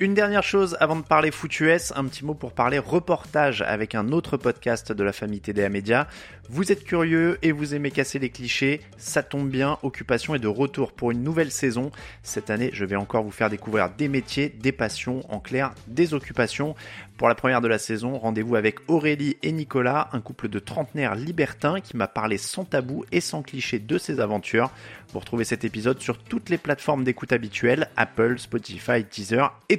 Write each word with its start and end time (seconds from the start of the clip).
Une 0.00 0.14
dernière 0.14 0.44
chose 0.44 0.76
avant 0.78 0.94
de 0.94 1.02
parler 1.02 1.32
foot 1.32 1.58
US, 1.58 1.92
un 1.96 2.04
petit 2.04 2.24
mot 2.24 2.34
pour 2.34 2.52
parler 2.52 2.78
reportage 2.78 3.62
avec 3.62 3.96
un 3.96 4.12
autre 4.12 4.36
podcast 4.36 4.92
de 4.92 5.02
la 5.02 5.12
famille 5.12 5.40
TDA 5.40 5.68
Media. 5.70 6.06
Vous 6.50 6.70
êtes 6.70 6.84
curieux 6.84 7.36
et 7.42 7.50
vous 7.50 7.74
aimez 7.74 7.90
casser 7.90 8.20
les 8.20 8.30
clichés, 8.30 8.80
ça 8.96 9.24
tombe 9.24 9.50
bien, 9.50 9.76
Occupation 9.82 10.36
est 10.36 10.38
de 10.38 10.46
retour 10.46 10.92
pour 10.92 11.10
une 11.10 11.24
nouvelle 11.24 11.50
saison. 11.50 11.90
Cette 12.22 12.48
année, 12.48 12.70
je 12.72 12.84
vais 12.84 12.94
encore 12.94 13.24
vous 13.24 13.32
faire 13.32 13.50
découvrir 13.50 13.90
des 13.90 14.06
métiers, 14.06 14.48
des 14.48 14.70
passions, 14.70 15.24
en 15.30 15.40
clair, 15.40 15.74
des 15.88 16.14
occupations. 16.14 16.76
Pour 17.18 17.28
la 17.28 17.34
première 17.34 17.60
de 17.60 17.66
la 17.66 17.78
saison, 17.78 18.16
rendez-vous 18.16 18.54
avec 18.54 18.78
Aurélie 18.86 19.36
et 19.42 19.50
Nicolas, 19.50 20.08
un 20.12 20.20
couple 20.20 20.48
de 20.48 20.60
trentenaires 20.60 21.16
libertins 21.16 21.80
qui 21.80 21.96
m'a 21.96 22.06
parlé 22.06 22.38
sans 22.38 22.64
tabou 22.64 23.04
et 23.10 23.20
sans 23.20 23.42
cliché 23.42 23.80
de 23.80 23.98
ses 23.98 24.20
aventures. 24.20 24.70
Vous 25.12 25.18
retrouvez 25.18 25.44
cet 25.44 25.64
épisode 25.64 26.00
sur 26.00 26.18
toutes 26.18 26.48
les 26.48 26.58
plateformes 26.58 27.02
d'écoute 27.02 27.32
habituelles, 27.32 27.90
Apple, 27.96 28.38
Spotify, 28.38 29.04
Teaser 29.04 29.46
et 29.68 29.78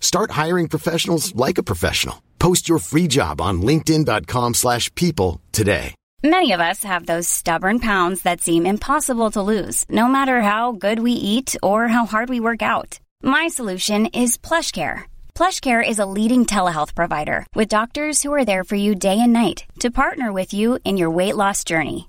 Start 0.00 0.30
hiring 0.30 0.68
professionals 0.68 1.34
like 1.36 1.58
a 1.58 1.62
professional. 1.62 2.22
Post 2.38 2.68
your 2.68 2.78
free 2.78 3.06
job 3.08 3.40
on 3.40 3.60
linkedin.com/people 3.60 4.54
slash 4.54 4.94
people 4.94 5.40
today. 5.52 5.94
Many 6.24 6.52
of 6.52 6.60
us 6.60 6.82
have 6.82 7.06
those 7.06 7.28
stubborn 7.28 7.78
pounds 7.78 8.22
that 8.22 8.40
seem 8.40 8.66
impossible 8.66 9.30
to 9.32 9.42
lose, 9.42 9.84
no 9.88 10.08
matter 10.08 10.40
how 10.42 10.72
good 10.72 10.98
we 10.98 11.12
eat 11.12 11.54
or 11.62 11.88
how 11.88 12.04
hard 12.06 12.28
we 12.28 12.40
work 12.40 12.62
out. 12.62 12.98
My 13.22 13.48
solution 13.48 14.06
is 14.06 14.38
PlushCare. 14.38 15.04
PlushCare 15.34 15.88
is 15.88 15.98
a 15.98 16.10
leading 16.18 16.44
telehealth 16.46 16.94
provider 16.94 17.46
with 17.54 17.68
doctors 17.68 18.22
who 18.22 18.32
are 18.32 18.44
there 18.44 18.64
for 18.64 18.76
you 18.76 18.94
day 18.94 19.18
and 19.20 19.32
night 19.32 19.64
to 19.82 19.90
partner 20.02 20.32
with 20.32 20.52
you 20.52 20.78
in 20.84 20.96
your 20.96 21.10
weight 21.10 21.36
loss 21.36 21.62
journey. 21.64 22.08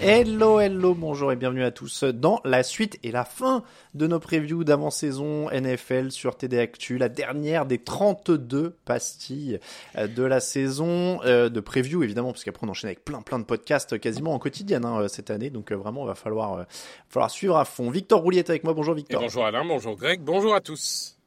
Hello, 0.00 0.60
hello, 0.60 0.94
bonjour 0.94 1.32
et 1.32 1.36
bienvenue 1.36 1.64
à 1.64 1.72
tous 1.72 2.04
dans 2.04 2.40
la 2.44 2.62
suite 2.62 3.00
et 3.02 3.10
la 3.10 3.24
fin 3.24 3.64
de 3.94 4.06
nos 4.06 4.20
previews 4.20 4.62
d'avant-saison 4.62 5.50
NFL 5.50 6.12
sur 6.12 6.36
TD 6.36 6.56
Actu, 6.60 6.98
la 6.98 7.08
dernière 7.08 7.66
des 7.66 7.78
32 7.78 8.76
pastilles 8.84 9.58
euh, 9.96 10.06
de 10.06 10.22
la 10.22 10.38
saison 10.38 11.20
euh, 11.24 11.48
de 11.48 11.58
preview 11.58 12.04
évidemment, 12.04 12.30
parce 12.30 12.44
qu'après 12.44 12.64
on 12.64 12.70
enchaîne 12.70 12.88
avec 12.88 13.04
plein 13.04 13.22
plein 13.22 13.40
de 13.40 13.44
podcasts 13.44 13.98
quasiment 13.98 14.34
en 14.34 14.38
quotidienne 14.38 14.84
hein, 14.84 15.08
cette 15.08 15.32
année, 15.32 15.50
donc 15.50 15.72
euh, 15.72 15.76
vraiment 15.76 16.04
il 16.04 16.08
va 16.08 16.14
falloir, 16.14 16.64
falloir 17.08 17.30
suivre 17.30 17.56
à 17.56 17.64
fond. 17.64 17.90
Victor 17.90 18.20
Roulier 18.20 18.38
est 18.38 18.50
avec 18.50 18.62
moi, 18.62 18.74
bonjour 18.74 18.94
Et 18.94 18.98
Victor. 18.98 19.20
bonjour 19.20 19.44
Alain, 19.44 19.64
bonjour 19.64 19.96
Greg, 19.96 20.20
bonjour 20.20 20.54
à 20.54 20.60
tous. 20.60 21.18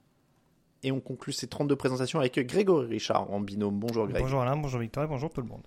Et 0.84 0.94
on 0.94 1.02
conclut 1.02 1.34
ces 1.34 1.48
32 1.48 1.76
présentations 1.76 2.20
avec 2.20 2.40
Grégory 2.48 2.88
Richard 2.88 3.30
en 3.32 3.42
binôme. 3.42 3.78
Bonjour 3.78 4.08
Greg. 4.08 4.24
Bonjour 4.24 4.42
Alain, 4.42 4.56
bonjour 4.56 4.80
Victor 4.80 5.04
et 5.04 5.08
bonjour 5.08 5.30
tout 5.30 5.42
le 5.42 5.48
monde. 5.48 5.62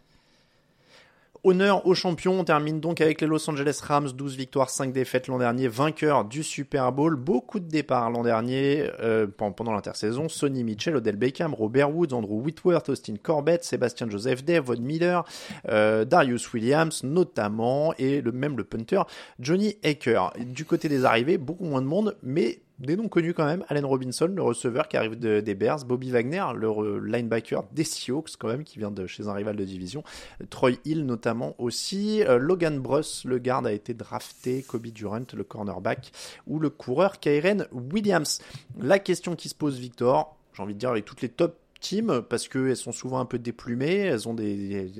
Honneur 1.42 1.86
aux 1.86 1.94
champions, 1.94 2.40
on 2.40 2.44
termine 2.44 2.80
donc 2.80 3.00
avec 3.00 3.20
les 3.20 3.26
Los 3.26 3.50
Angeles 3.50 3.80
Rams, 3.82 4.12
12 4.12 4.36
victoires, 4.36 4.70
5 4.70 4.92
défaites 4.92 5.26
l'an 5.26 5.38
dernier, 5.38 5.68
vainqueur 5.68 6.24
du 6.24 6.42
Super 6.42 6.92
Bowl, 6.92 7.16
beaucoup 7.16 7.60
de 7.60 7.68
départs 7.68 8.10
l'an 8.10 8.22
dernier 8.22 8.88
euh, 9.00 9.26
pendant 9.26 9.72
l'intersaison, 9.72 10.28
Sonny 10.28 10.64
Mitchell, 10.64 10.96
Odell 10.96 11.16
Beckham, 11.16 11.52
Robert 11.52 11.94
Woods, 11.94 12.14
Andrew 12.14 12.40
Whitworth, 12.40 12.88
Austin 12.88 13.16
Corbett, 13.22 13.62
Sébastien 13.62 14.08
Joseph 14.08 14.44
Day, 14.44 14.58
Von 14.58 14.80
Miller, 14.80 15.24
euh, 15.68 16.04
Darius 16.04 16.52
Williams 16.52 17.02
notamment, 17.02 17.92
et 17.98 18.22
le, 18.22 18.32
même 18.32 18.56
le 18.56 18.64
punter 18.64 19.02
Johnny 19.38 19.76
Aker. 19.84 20.32
Du 20.38 20.64
côté 20.64 20.88
des 20.88 21.04
arrivées, 21.04 21.36
beaucoup 21.36 21.64
moins 21.64 21.82
de 21.82 21.86
monde, 21.86 22.16
mais 22.22 22.60
des 22.80 22.96
noms 22.96 23.08
connus 23.08 23.34
quand 23.34 23.44
même, 23.44 23.64
Allen 23.68 23.84
Robinson, 23.84 24.26
le 24.26 24.42
receveur 24.42 24.88
qui 24.88 24.96
arrive 24.96 25.18
de- 25.18 25.40
des 25.40 25.54
Bears, 25.54 25.84
Bobby 25.84 26.10
Wagner, 26.10 26.44
le 26.56 26.98
linebacker 26.98 27.62
des 27.72 27.84
Seahawks 27.84 28.36
quand 28.38 28.48
même, 28.48 28.64
qui 28.64 28.78
vient 28.78 28.90
de 28.90 29.06
chez 29.06 29.28
un 29.28 29.32
rival 29.32 29.54
de 29.54 29.64
division, 29.64 30.02
Troy 30.50 30.72
Hill 30.84 31.06
notamment 31.06 31.54
aussi, 31.58 32.22
Euh, 32.24 32.38
Logan 32.38 32.80
Bruss, 32.80 33.24
le 33.24 33.38
garde 33.38 33.66
a 33.66 33.72
été 33.72 33.94
drafté, 33.94 34.62
Kobe 34.62 34.86
Durant, 34.88 35.22
le 35.34 35.44
cornerback, 35.44 36.10
ou 36.46 36.58
le 36.58 36.68
coureur 36.70 37.20
Kyren 37.20 37.66
Williams. 37.72 38.40
La 38.80 38.98
question 38.98 39.36
qui 39.36 39.48
se 39.48 39.54
pose 39.54 39.78
Victor, 39.78 40.36
j'ai 40.54 40.62
envie 40.62 40.74
de 40.74 40.78
dire 40.80 40.90
avec 40.90 41.04
toutes 41.04 41.22
les 41.22 41.28
top 41.28 41.56
teams, 41.80 42.22
parce 42.28 42.48
qu'elles 42.48 42.76
sont 42.76 42.92
souvent 42.92 43.20
un 43.20 43.24
peu 43.26 43.38
déplumées, 43.38 43.98
elles 43.98 44.28
ont, 44.28 44.34
des, 44.34 44.90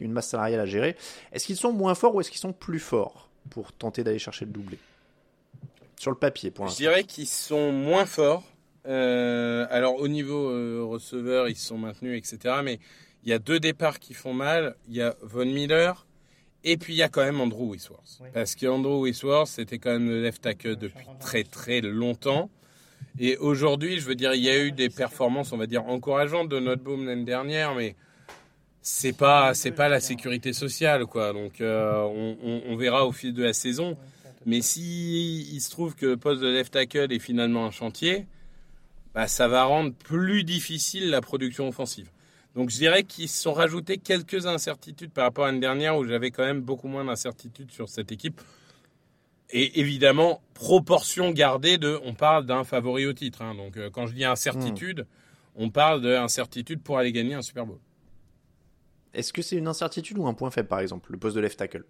une 0.00 0.12
masse 0.12 0.28
salariale 0.28 0.60
à 0.60 0.66
gérer, 0.66 0.96
est-ce 1.32 1.46
qu'ils 1.46 1.56
sont 1.56 1.72
moins 1.72 1.94
forts 1.94 2.14
ou 2.14 2.20
est-ce 2.20 2.30
qu'ils 2.30 2.40
sont 2.40 2.52
plus 2.52 2.78
forts 2.80 3.28
pour 3.50 3.72
tenter 3.72 4.02
d'aller 4.02 4.18
chercher 4.18 4.44
le 4.46 4.50
doublé? 4.50 4.78
Sur 5.98 6.10
le 6.10 6.16
papier 6.16 6.50
pour 6.50 6.68
Je 6.68 6.76
dirais 6.76 7.04
qu'ils 7.04 7.26
sont 7.28 7.72
moins 7.72 8.06
forts. 8.06 8.42
Euh, 8.86 9.66
alors 9.70 9.96
au 9.96 10.08
niveau 10.08 10.50
euh, 10.50 10.82
receveur, 10.84 11.48
ils 11.48 11.56
se 11.56 11.66
sont 11.68 11.78
maintenus, 11.78 12.18
etc. 12.18 12.56
Mais 12.62 12.78
il 13.24 13.30
y 13.30 13.32
a 13.32 13.38
deux 13.38 13.58
départs 13.60 13.98
qui 13.98 14.12
font 14.14 14.34
mal. 14.34 14.76
Il 14.88 14.94
y 14.96 15.02
a 15.02 15.14
Von 15.22 15.46
Miller 15.46 16.06
et 16.64 16.76
puis 16.76 16.92
il 16.94 16.96
y 16.96 17.02
a 17.02 17.08
quand 17.08 17.24
même 17.24 17.40
Andrew 17.40 17.72
Wisworth. 17.72 18.18
Oui. 18.20 18.28
Parce 18.34 18.54
qu'Andrew 18.54 19.04
Wisworth, 19.06 19.48
c'était 19.48 19.78
quand 19.78 19.90
même 19.92 20.08
le 20.08 20.22
left 20.22 20.42
tackle 20.42 20.76
depuis 20.76 21.06
très 21.20 21.44
très 21.44 21.80
longtemps. 21.80 22.50
Et 23.18 23.36
aujourd'hui, 23.36 24.00
je 24.00 24.06
veux 24.06 24.14
dire, 24.16 24.34
il 24.34 24.42
y 24.42 24.50
a 24.50 24.58
eu 24.58 24.72
des 24.72 24.90
performances, 24.90 25.52
on 25.52 25.56
va 25.56 25.66
dire, 25.66 25.84
encourageantes 25.86 26.48
de 26.48 26.58
notre 26.58 26.82
boom 26.82 27.06
l'année 27.06 27.24
dernière, 27.24 27.74
mais 27.74 27.94
c'est 28.82 29.16
pas 29.16 29.54
c'est 29.54 29.70
pas 29.72 29.88
la 29.88 30.00
sécurité 30.00 30.52
sociale, 30.52 31.06
quoi. 31.06 31.32
Donc 31.32 31.60
euh, 31.60 32.02
on, 32.02 32.36
on- 32.42 32.62
on 32.68 32.76
verra 32.76 33.06
au 33.06 33.12
fil 33.12 33.32
de 33.32 33.42
la 33.42 33.52
saison. 33.54 33.96
Mais 34.46 34.60
si 34.60 35.48
il 35.52 35.60
se 35.60 35.70
trouve 35.70 35.94
que 35.94 36.06
le 36.06 36.16
poste 36.16 36.42
de 36.42 36.48
left 36.48 36.72
tackle 36.72 37.12
est 37.12 37.18
finalement 37.18 37.64
un 37.66 37.70
chantier, 37.70 38.26
bah, 39.14 39.26
ça 39.28 39.48
va 39.48 39.64
rendre 39.64 39.92
plus 39.94 40.44
difficile 40.44 41.08
la 41.10 41.20
production 41.20 41.68
offensive. 41.68 42.10
Donc 42.54 42.70
je 42.70 42.76
dirais 42.76 43.04
qu'ils 43.04 43.28
se 43.28 43.42
sont 43.42 43.52
rajoutés 43.52 43.98
quelques 43.98 44.46
incertitudes 44.46 45.10
par 45.10 45.24
rapport 45.24 45.44
à 45.44 45.48
l'année 45.48 45.60
dernière 45.60 45.96
où 45.96 46.04
j'avais 46.04 46.30
quand 46.30 46.44
même 46.44 46.60
beaucoup 46.60 46.88
moins 46.88 47.04
d'incertitudes 47.04 47.70
sur 47.72 47.88
cette 47.88 48.12
équipe. 48.12 48.40
Et 49.50 49.80
évidemment, 49.80 50.42
proportion 50.54 51.30
gardée 51.30 51.78
de, 51.78 51.98
on 52.04 52.14
parle 52.14 52.46
d'un 52.46 52.64
favori 52.64 53.06
au 53.06 53.12
titre. 53.12 53.42
hein. 53.42 53.54
Donc 53.54 53.76
euh, 53.76 53.90
quand 53.90 54.06
je 54.06 54.14
dis 54.14 54.24
incertitude, 54.24 55.06
on 55.54 55.70
parle 55.70 56.02
d'incertitude 56.02 56.82
pour 56.82 56.98
aller 56.98 57.12
gagner 57.12 57.34
un 57.34 57.42
Super 57.42 57.66
Bowl. 57.66 57.78
Est-ce 59.12 59.32
que 59.32 59.42
c'est 59.42 59.56
une 59.56 59.68
incertitude 59.68 60.18
ou 60.18 60.26
un 60.26 60.34
point 60.34 60.50
faible 60.50 60.68
par 60.68 60.80
exemple, 60.80 61.12
le 61.12 61.18
poste 61.18 61.36
de 61.36 61.40
left 61.40 61.58
tackle? 61.58 61.84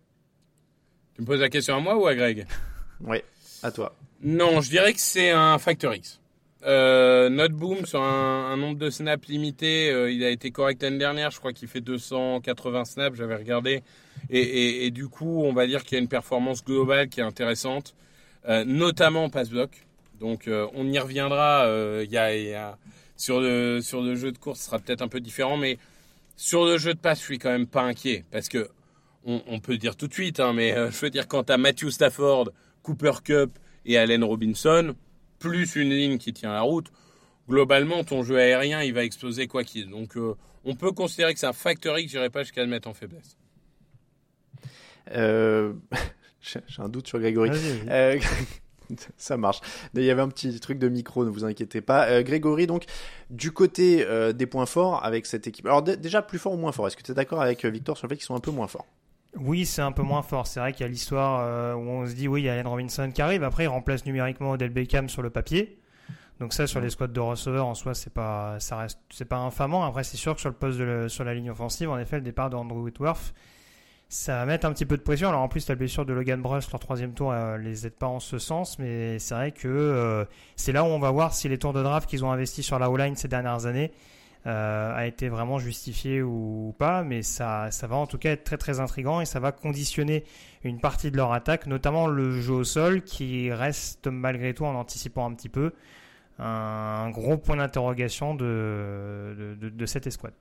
Tu 1.15 1.23
me 1.23 1.27
poses 1.27 1.41
la 1.41 1.49
question 1.49 1.77
à 1.77 1.81
moi 1.81 1.97
ou 1.97 2.07
à 2.07 2.15
Greg 2.15 2.47
Ouais, 3.01 3.25
à 3.63 3.71
toi. 3.71 3.95
Non, 4.23 4.61
je 4.61 4.71
dirais 4.71 4.93
que 4.93 5.01
c'est 5.01 5.31
un 5.31 5.59
factor 5.59 5.95
X. 5.95 6.21
Euh, 6.67 7.29
notre 7.29 7.55
boom 7.55 7.85
sur 7.85 8.01
un, 8.03 8.51
un 8.53 8.57
nombre 8.57 8.79
de 8.79 8.89
snaps 8.89 9.29
limité, 9.29 9.91
euh, 9.91 10.11
il 10.11 10.25
a 10.25 10.31
été 10.31 10.51
correct 10.51 10.83
l'année 10.83 10.99
dernière. 10.99 11.31
Je 11.31 11.39
crois 11.39 11.53
qu'il 11.53 11.69
fait 11.69 11.83
280 11.83 12.85
snaps, 12.87 13.17
j'avais 13.19 13.37
regardé. 13.37 13.83
Et, 14.31 14.41
et- 14.41 14.87
et 14.87 14.91
du 14.91 15.09
coup, 15.09 15.43
on 15.45 15.53
va 15.53 15.67
dire 15.67 15.85
qu'il 15.85 15.97
y 15.97 15.99
a 15.99 16.03
une 16.03 16.09
performance 16.09 16.65
globale 16.65 17.09
qui 17.11 17.21
est 17.21 17.25
intéressante, 17.25 17.95
euh, 18.49 18.65
notamment 18.65 19.25
en 19.25 19.29
pass 19.31 19.51
block. 19.51 19.71
Donc, 20.21 20.49
euh, 20.49 20.67
on 20.75 20.91
y 20.91 20.99
reviendra. 20.99 21.67
euh, 21.67 22.03
il 22.07 22.11
y 22.11 22.17
a, 22.17 22.35
y 22.35 22.55
a- 22.55 22.79
sur 23.17 23.41
le 23.41 23.81
sur 23.83 24.01
le 24.01 24.15
jeu 24.17 24.33
de 24.33 24.39
course, 24.39 24.61
ce 24.61 24.67
sera 24.67 24.79
peut-être 24.79 25.03
un 25.03 25.09
peu 25.09 25.21
différent, 25.21 25.57
mais 25.59 25.77
sur 26.37 26.65
le 26.65 26.79
jeu 26.79 26.95
de 26.95 26.99
passe, 26.99 27.21
je 27.21 27.25
suis 27.25 27.39
quand 27.39 27.51
même 27.51 27.67
pas 27.67 27.83
inquiet 27.83 28.25
parce 28.33 28.49
que 28.49 28.69
on, 29.25 29.43
on 29.47 29.61
peut 29.61 29.73
le 29.73 29.79
dire 29.79 29.97
tout 29.97 30.09
de 30.09 30.13
suite, 30.13 30.41
hein, 30.41 30.53
mais 30.53 30.73
euh, 30.73 30.91
je 30.91 30.99
veux 31.01 31.11
dire 31.11 31.29
quand 31.29 31.45
t'as 31.45 31.57
Matthew 31.57 31.91
Stafford, 31.91 32.51
Cooper 32.83 33.13
Cup 33.25 33.59
et 33.87 33.99
Allen 33.99 34.25
Robinson, 34.25 34.95
plus 35.39 35.77
une 35.77 35.91
ligne 35.91 36.19
qui 36.19 36.33
tient 36.33 36.53
la 36.53 36.63
route, 36.63 36.91
globalement 37.49 38.05
ton 38.05 38.23
jeu 38.23 38.39
aérien 38.39 38.83
il 38.83 38.95
va 38.95 39.05
exploser 39.05 39.47
quoi 39.47 39.65
qu'il. 39.65 39.91
Donc 39.91 40.17
euh, 40.17 40.35
on 40.65 40.75
peut 40.75 40.93
considérer 40.93 41.35
que 41.35 41.41
c'est 41.41 41.47
un 41.47 41.53
facteur 41.53 41.99
X, 41.99 42.13
j'irai 42.13 42.31
pas 42.31 42.43
jusqu'à 42.43 42.63
le 42.63 42.69
mettre 42.69 42.89
en 42.89 42.95
faiblesse. 42.95 43.37
Euh, 45.13 45.73
J'ai 46.41 46.61
un 46.79 46.89
doute 46.89 47.09
sur 47.09 47.19
Grégory. 47.19 47.51
Euh, 47.89 48.19
Ça 49.17 49.37
marche. 49.39 49.61
Il 49.95 50.03
y 50.03 50.11
avait 50.11 50.21
un 50.21 50.29
petit 50.29 50.59
truc 50.61 50.79
de 50.79 50.89
micro, 50.89 51.25
ne 51.25 51.31
vous 51.31 51.45
inquiétez 51.45 51.81
pas. 51.81 52.07
Euh, 52.09 52.23
Grégory, 52.23 52.67
donc, 52.67 52.85
du 53.31 53.51
côté 53.51 54.05
euh, 54.05 54.33
des 54.33 54.47
points 54.47 54.67
forts 54.67 55.03
avec 55.05 55.25
cette 55.25 55.47
équipe. 55.47 55.65
Alors, 55.67 55.83
déjà, 55.83 56.21
plus 56.21 56.39
fort 56.39 56.53
ou 56.53 56.59
moins 56.59 56.73
fort? 56.73 56.87
Est-ce 56.87 56.97
que 56.97 57.03
tu 57.03 57.13
es 57.13 57.15
d'accord 57.15 57.41
avec 57.41 57.65
Victor 57.65 57.97
sur 57.97 58.07
le 58.07 58.11
fait 58.11 58.17
qu'ils 58.17 58.27
sont 58.27 58.35
un 58.35 58.41
peu 58.41 58.51
moins 58.51 58.69
forts? 58.69 58.87
Oui, 59.41 59.67
c'est 59.67 59.83
un 59.83 59.93
peu 59.93 60.03
moins 60.03 60.23
fort. 60.23 60.47
C'est 60.47 60.61
vrai 60.61 60.73
qu'il 60.73 60.83
y 60.83 60.85
a 60.85 60.89
l'histoire 60.89 61.77
où 61.77 61.83
on 61.83 62.07
se 62.07 62.13
dit, 62.13 62.29
oui, 62.29 62.43
il 62.43 62.45
y 62.45 62.49
a 62.49 62.53
Allen 62.53 62.67
Robinson 62.67 63.11
qui 63.13 63.23
arrive. 63.23 63.43
Après, 63.43 63.65
il 63.65 63.69
remplace 63.69 64.07
numériquement 64.07 64.53
Odell 64.53 64.71
Beckham 64.71 65.09
sur 65.09 65.23
le 65.23 65.31
papier. 65.31 65.79
Donc 66.41 66.53
ça, 66.53 66.67
sur 66.67 66.81
les 66.81 66.91
squads 66.91 67.09
de 67.09 67.21
receveurs, 67.21 67.67
en 67.67 67.75
soi, 67.75 67.95
c'est 67.95 68.13
pas, 68.13 68.57
ça 68.59 68.79
reste, 68.79 68.99
c'est 69.11 69.25
pas 69.25 69.37
infamant. 69.37 69.85
Après, 69.85 70.03
c'est 70.03 70.17
sûr 70.17 70.35
que 70.35 70.41
sur 70.41 70.51
le 70.51 70.57
poste 70.57 70.79
de 70.79 71.07
sur 71.09 71.25
la 71.25 71.35
ligne 71.35 71.51
offensive, 71.51 71.91
en 71.91 71.99
effet, 71.99 72.17
le 72.17 72.23
départ 72.23 72.51
d'Andrew 72.51 72.83
Whitworth, 72.83 73.35
ça 74.09 74.37
va 74.39 74.47
mettre 74.47 74.67
un 74.67 74.73
petit 74.73 74.85
peu 74.85 74.97
de 74.97 75.03
pression. 75.03 75.29
Alors 75.29 75.43
en 75.43 75.49
plus, 75.49 75.69
la 75.69 75.77
blessure 75.77 76.05
de 76.05 76.13
Logan 76.13 76.43
Bruss, 76.43 76.71
leur 76.73 76.81
troisième 76.81 77.15
tour, 77.15 77.31
euh, 77.33 77.57
les 77.59 77.87
aide 77.87 77.95
pas 77.95 78.09
en 78.09 78.21
ce 78.21 78.39
sens, 78.39 78.79
mais 78.79 79.19
c'est 79.21 79.35
vrai 79.35 79.53
que 79.53 79.69
euh, 79.69 80.25
c'est 80.57 80.73
là 80.73 80.83
où 80.83 80.89
on 80.89 80.99
va 80.99 81.11
voir 81.13 81.35
si 81.35 81.49
les 81.49 81.59
tours 81.59 81.73
de 81.73 81.83
draft 81.83 82.09
qu'ils 82.09 82.25
ont 82.25 82.33
investis 82.33 82.67
sur 82.67 82.79
la 82.79 82.91
O-line 82.91 83.15
ces 83.15 83.29
dernières 83.29 83.67
années 83.67 83.93
euh, 83.93 84.24
a 84.45 85.07
été 85.07 85.29
vraiment 85.29 85.59
justifié 85.59 86.23
ou 86.23 86.75
pas. 86.79 87.03
Mais 87.03 87.23
ça, 87.23 87.71
ça 87.71 87.87
va 87.87 87.97
en 87.97 88.07
tout 88.07 88.19
cas 88.19 88.33
être 88.33 88.45
très 88.45 88.59
très 88.59 88.81
intrigant 88.81 89.21
et 89.21 89.25
ça 89.25 89.41
va 89.41 89.53
conditionner 89.53 90.25
une 90.65 90.81
partie 90.81 91.11
de 91.11 91.17
leur 91.17 91.33
attaque, 91.33 91.67
notamment 91.67 92.07
le 92.07 92.41
jeu 92.41 92.55
au 92.55 92.65
sol, 92.65 93.03
qui 93.03 93.53
reste 93.53 94.07
malgré 94.07 94.55
tout 94.55 94.65
en 94.65 94.75
anticipant 94.75 95.27
un 95.29 95.35
petit 95.35 95.49
peu 95.49 95.73
un 96.39 97.11
gros 97.11 97.39
point 97.39 97.57
d'interrogation 97.57 98.35
de, 98.35 99.57
de, 99.61 99.69
de 99.69 99.87
cette 99.87 100.07
escouade. 100.07 100.35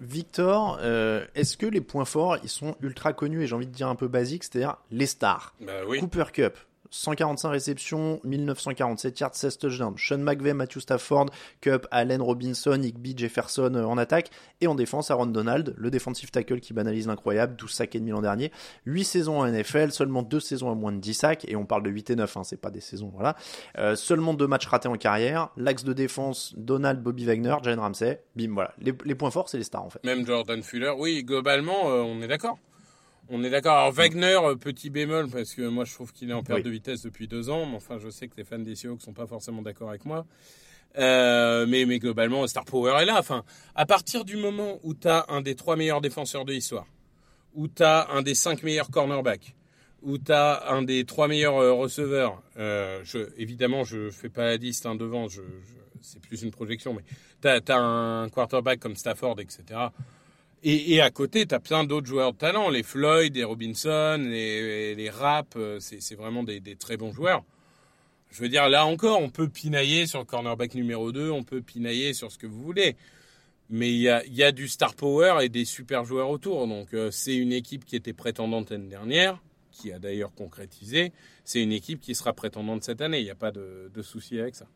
Victor, 0.00 0.78
euh, 0.80 1.26
est-ce 1.34 1.56
que 1.56 1.66
les 1.66 1.82
points 1.82 2.06
forts, 2.06 2.38
ils 2.42 2.48
sont 2.48 2.76
ultra 2.80 3.12
connus 3.12 3.42
et 3.42 3.46
j'ai 3.46 3.54
envie 3.54 3.66
de 3.66 3.72
dire 3.72 3.88
un 3.88 3.94
peu 3.94 4.08
basiques, 4.08 4.42
c'est-à-dire 4.44 4.78
les 4.90 5.06
stars? 5.06 5.54
Bah 5.60 5.72
oui. 5.86 6.00
Cooper 6.00 6.24
Cup, 6.32 6.58
145 6.92 7.48
réceptions, 7.48 8.20
1947 8.22 9.20
yards, 9.20 9.34
16 9.34 9.58
touchdowns. 9.58 9.96
Sean 9.96 10.18
McVay, 10.18 10.52
Matthew 10.52 10.80
Stafford, 10.80 11.26
Cup, 11.62 11.86
Allen 11.90 12.20
Robinson, 12.20 12.80
Igby, 12.82 13.14
Jefferson 13.16 13.74
euh, 13.74 13.84
en 13.84 13.96
attaque. 13.96 14.30
Et 14.60 14.66
en 14.66 14.74
défense, 14.74 15.10
Aaron 15.10 15.26
Donald, 15.26 15.74
le 15.76 15.90
defensive 15.90 16.30
tackle 16.30 16.60
qui 16.60 16.74
banalise 16.74 17.06
l'incroyable, 17.06 17.56
12 17.56 17.70
sacs 17.70 17.94
et 17.94 17.98
demi 17.98 18.10
l'an 18.10 18.20
dernier. 18.20 18.52
8 18.84 19.04
saisons 19.04 19.40
en 19.40 19.46
NFL, 19.46 19.90
seulement 19.90 20.22
2 20.22 20.38
saisons 20.38 20.70
à 20.70 20.74
moins 20.74 20.92
de 20.92 20.98
10 20.98 21.14
sacs. 21.14 21.44
Et 21.48 21.56
on 21.56 21.64
parle 21.64 21.82
de 21.82 21.90
8 21.90 22.10
et 22.10 22.16
9, 22.16 22.36
hein, 22.36 22.44
c'est 22.44 22.60
pas 22.60 22.70
des 22.70 22.80
saisons, 22.80 23.10
voilà. 23.14 23.36
Euh, 23.78 23.96
seulement 23.96 24.34
2 24.34 24.46
matchs 24.46 24.66
ratés 24.66 24.88
en 24.88 24.96
carrière. 24.96 25.48
L'axe 25.56 25.84
de 25.84 25.94
défense, 25.94 26.54
Donald, 26.58 27.02
Bobby 27.02 27.24
Wagner, 27.24 27.56
Jane 27.62 27.80
Ramsey. 27.80 28.22
Bim, 28.36 28.52
voilà. 28.52 28.74
Les, 28.78 29.14
points 29.14 29.30
forts, 29.30 29.48
c'est 29.48 29.58
les 29.58 29.64
stars 29.64 29.84
en 29.84 29.90
fait. 29.90 30.04
Même 30.04 30.26
Jordan 30.26 30.62
Fuller. 30.62 30.92
Oui, 30.96 31.24
globalement, 31.24 31.90
euh, 31.90 32.02
on 32.02 32.20
est 32.20 32.28
d'accord. 32.28 32.58
On 33.34 33.42
est 33.42 33.48
d'accord. 33.48 33.78
Alors 33.78 33.92
Wagner, 33.92 34.38
euh, 34.44 34.56
petit 34.56 34.90
bémol, 34.90 35.26
parce 35.26 35.54
que 35.54 35.66
moi 35.66 35.86
je 35.86 35.94
trouve 35.94 36.12
qu'il 36.12 36.28
est 36.28 36.34
en 36.34 36.42
perte 36.42 36.62
de 36.62 36.68
vitesse 36.68 37.00
depuis 37.00 37.26
deux 37.26 37.48
ans, 37.48 37.64
mais 37.64 37.76
enfin 37.76 37.96
je 37.98 38.10
sais 38.10 38.28
que 38.28 38.34
les 38.36 38.44
fans 38.44 38.58
des 38.58 38.74
Seahawks 38.74 39.00
sont 39.00 39.14
pas 39.14 39.26
forcément 39.26 39.62
d'accord 39.62 39.88
avec 39.88 40.04
moi. 40.04 40.26
Euh, 40.98 41.64
mais, 41.66 41.86
mais 41.86 41.98
globalement, 41.98 42.46
Star 42.46 42.66
Power 42.66 43.00
est 43.00 43.06
là. 43.06 43.16
Enfin, 43.18 43.42
à 43.74 43.86
partir 43.86 44.26
du 44.26 44.36
moment 44.36 44.78
où 44.82 44.92
tu 44.92 45.08
as 45.08 45.24
un 45.30 45.40
des 45.40 45.54
trois 45.54 45.76
meilleurs 45.76 46.02
défenseurs 46.02 46.44
de 46.44 46.52
l'histoire, 46.52 46.84
où 47.54 47.68
tu 47.68 47.82
as 47.82 48.10
un 48.10 48.20
des 48.20 48.34
cinq 48.34 48.62
meilleurs 48.64 48.90
cornerbacks, 48.90 49.54
où 50.02 50.18
tu 50.18 50.30
as 50.30 50.70
un 50.70 50.82
des 50.82 51.06
trois 51.06 51.26
meilleurs 51.26 51.56
euh, 51.56 51.72
receveurs, 51.72 52.42
je, 52.58 53.30
évidemment, 53.38 53.82
je 53.82 54.10
fais 54.10 54.28
pas 54.28 54.44
la 54.44 54.56
liste 54.58 54.84
hein, 54.84 54.94
devant, 54.94 55.28
je, 55.28 55.40
c'est 56.02 56.20
plus 56.20 56.42
une 56.42 56.50
projection, 56.50 56.92
mais 56.92 57.02
tu 57.40 57.72
as, 57.72 57.78
un 57.78 58.28
quarterback 58.28 58.78
comme 58.78 58.94
Stafford, 58.96 59.40
etc. 59.40 59.88
Et, 60.64 61.00
à 61.00 61.10
côté, 61.10 61.44
tu 61.44 61.54
as 61.56 61.60
plein 61.60 61.82
d'autres 61.82 62.06
joueurs 62.06 62.32
de 62.32 62.38
talent, 62.38 62.70
les 62.70 62.84
Floyd, 62.84 63.34
les 63.34 63.42
Robinson, 63.42 64.16
les, 64.24 65.10
Rapp, 65.10 65.54
euh, 65.56 65.80
c'est 65.80 66.14
vraiment 66.14 66.44
des, 66.44 66.60
très 66.76 66.96
bons 66.96 67.12
joueurs. 67.12 67.42
Je 68.30 68.40
veux 68.40 68.48
dire, 68.48 68.68
là 68.68 68.86
encore, 68.86 69.20
on 69.20 69.28
peut 69.28 69.48
pinailler 69.48 70.06
sur 70.06 70.20
le 70.20 70.24
cornerback 70.24 70.74
numéro 70.74 71.10
2, 71.10 71.30
on 71.30 71.42
peut 71.42 71.62
pinailler 71.62 72.14
sur 72.14 72.30
ce 72.30 72.38
que 72.38 72.46
vous 72.46 72.62
voulez. 72.62 72.96
Mais 73.70 73.90
il 73.90 74.00
y 74.00 74.42
a, 74.42 74.52
du 74.52 74.68
star 74.68 74.94
power 74.94 75.38
et 75.42 75.48
des 75.48 75.64
super 75.64 76.04
joueurs 76.04 76.30
autour. 76.30 76.68
Donc 76.68 76.94
euh, 76.94 77.10
c'est 77.10 77.36
une 77.36 77.52
équipe 77.52 77.84
qui 77.84 77.96
était 77.96 78.12
prétendante 78.12 78.70
l'année 78.70 78.88
dernière, 78.88 79.42
qui 79.72 79.90
a 79.92 79.98
d'ailleurs 79.98 80.32
concrétisé. 80.32 81.12
C'est 81.44 81.62
une 81.62 81.72
équipe 81.72 82.00
qui 82.00 82.14
sera 82.14 82.32
prétendante 82.34 82.84
cette 82.84 83.00
année. 83.00 83.18
Il 83.18 83.24
n'y 83.24 83.30
a 83.30 83.34
pas 83.34 83.50
de 83.50 84.02
souci 84.02 84.38
avec 84.38 84.54
ça. 84.54 84.66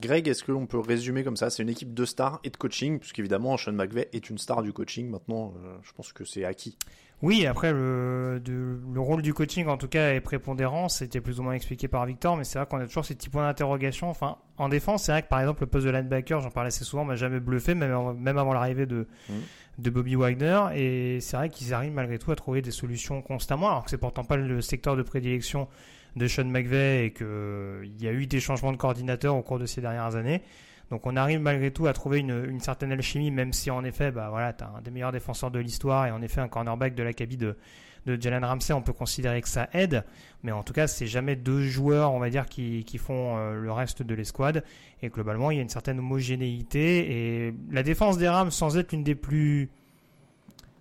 Greg, 0.00 0.28
est-ce 0.28 0.44
que 0.44 0.52
l'on 0.52 0.66
peut 0.66 0.78
résumer 0.78 1.24
comme 1.24 1.36
ça 1.36 1.50
C'est 1.50 1.62
une 1.62 1.68
équipe 1.68 1.94
de 1.94 2.04
stars 2.04 2.40
et 2.44 2.50
de 2.50 2.56
coaching, 2.56 2.98
puisqu'évidemment, 2.98 3.56
Sean 3.56 3.72
McVay 3.72 4.08
est 4.12 4.30
une 4.30 4.38
star 4.38 4.62
du 4.62 4.72
coaching. 4.72 5.10
Maintenant, 5.10 5.54
euh, 5.64 5.76
je 5.82 5.92
pense 5.92 6.12
que 6.12 6.24
c'est 6.24 6.44
acquis. 6.44 6.76
Oui, 7.20 7.46
après, 7.46 7.72
le, 7.72 8.40
le, 8.46 9.00
rôle 9.00 9.22
du 9.22 9.34
coaching, 9.34 9.66
en 9.66 9.76
tout 9.76 9.88
cas, 9.88 10.12
est 10.12 10.20
prépondérant. 10.20 10.88
C'était 10.88 11.20
plus 11.20 11.40
ou 11.40 11.42
moins 11.42 11.54
expliqué 11.54 11.88
par 11.88 12.06
Victor, 12.06 12.36
mais 12.36 12.44
c'est 12.44 12.60
vrai 12.60 12.68
qu'on 12.68 12.78
a 12.78 12.86
toujours 12.86 13.04
ces 13.04 13.16
petits 13.16 13.28
points 13.28 13.42
d'interrogation. 13.42 14.08
Enfin, 14.08 14.36
en 14.56 14.68
défense, 14.68 15.04
c'est 15.04 15.12
vrai 15.12 15.22
que 15.22 15.28
par 15.28 15.40
exemple, 15.40 15.62
le 15.62 15.66
poste 15.66 15.86
de 15.86 15.90
linebacker, 15.90 16.40
j'en 16.40 16.50
parlais 16.50 16.68
assez 16.68 16.84
souvent, 16.84 17.04
m'a 17.04 17.16
jamais 17.16 17.40
bluffé, 17.40 17.74
même, 17.74 18.12
même 18.18 18.38
avant 18.38 18.52
l'arrivée 18.52 18.86
de, 18.86 19.08
mmh. 19.28 19.32
De 19.78 19.90
Bobby 19.90 20.14
Wagner. 20.14 20.60
Et 20.74 21.20
c'est 21.20 21.36
vrai 21.36 21.48
qu'ils 21.48 21.72
arrivent 21.72 21.92
malgré 21.92 22.18
tout 22.18 22.30
à 22.30 22.36
trouver 22.36 22.62
des 22.62 22.70
solutions 22.70 23.22
constamment, 23.22 23.68
alors 23.68 23.84
que 23.84 23.90
c'est 23.90 23.98
pourtant 23.98 24.24
pas 24.24 24.36
le 24.36 24.60
secteur 24.60 24.96
de 24.96 25.02
prédilection 25.02 25.68
de 26.16 26.26
Sean 26.26 26.44
McVay 26.44 27.06
et 27.06 27.12
qu'il 27.12 28.00
y 28.00 28.08
a 28.08 28.12
eu 28.12 28.26
des 28.26 28.40
changements 28.40 28.72
de 28.72 28.76
coordinateur 28.76 29.36
au 29.36 29.42
cours 29.42 29.58
de 29.58 29.66
ces 29.66 29.80
dernières 29.80 30.16
années. 30.16 30.42
Donc 30.90 31.06
on 31.06 31.16
arrive 31.16 31.40
malgré 31.40 31.70
tout 31.70 31.86
à 31.86 31.92
trouver 31.92 32.18
une, 32.18 32.60
certaine 32.60 32.92
alchimie, 32.92 33.30
même 33.30 33.52
si 33.52 33.70
en 33.70 33.84
effet, 33.84 34.10
bah 34.10 34.28
voilà, 34.30 34.52
tu 34.52 34.64
as 34.64 34.72
un 34.78 34.80
des 34.80 34.90
meilleurs 34.90 35.12
défenseurs 35.12 35.50
de 35.50 35.58
l'histoire 35.58 36.06
et 36.06 36.10
en 36.10 36.22
effet 36.22 36.40
un 36.40 36.48
cornerback 36.48 36.94
de 36.94 37.02
l'acabit 37.02 37.36
de, 37.36 37.56
de 38.06 38.20
Jalen 38.20 38.44
Ramsey, 38.44 38.72
on 38.72 38.82
peut 38.82 38.92
considérer 38.92 39.40
que 39.42 39.48
ça 39.48 39.68
aide, 39.72 40.04
mais 40.42 40.52
en 40.52 40.62
tout 40.62 40.72
cas, 40.72 40.86
c'est 40.86 41.06
jamais 41.06 41.36
deux 41.36 41.62
joueurs, 41.62 42.12
on 42.12 42.18
va 42.18 42.30
dire, 42.30 42.46
qui, 42.46 42.84
font 42.98 43.36
euh, 43.36 43.54
le 43.54 43.72
reste 43.72 44.02
de 44.02 44.14
l'escouade. 44.14 44.64
Et 45.02 45.08
globalement, 45.08 45.50
il 45.50 45.56
y 45.56 45.58
a 45.58 45.62
une 45.62 45.68
certaine 45.68 45.98
homogénéité. 45.98 47.46
Et 47.48 47.54
la 47.70 47.82
défense 47.82 48.18
des 48.18 48.28
Rams, 48.28 48.50
sans 48.50 48.76
être 48.78 48.92
une 48.92 49.04
des 49.04 49.14
plus 49.14 49.70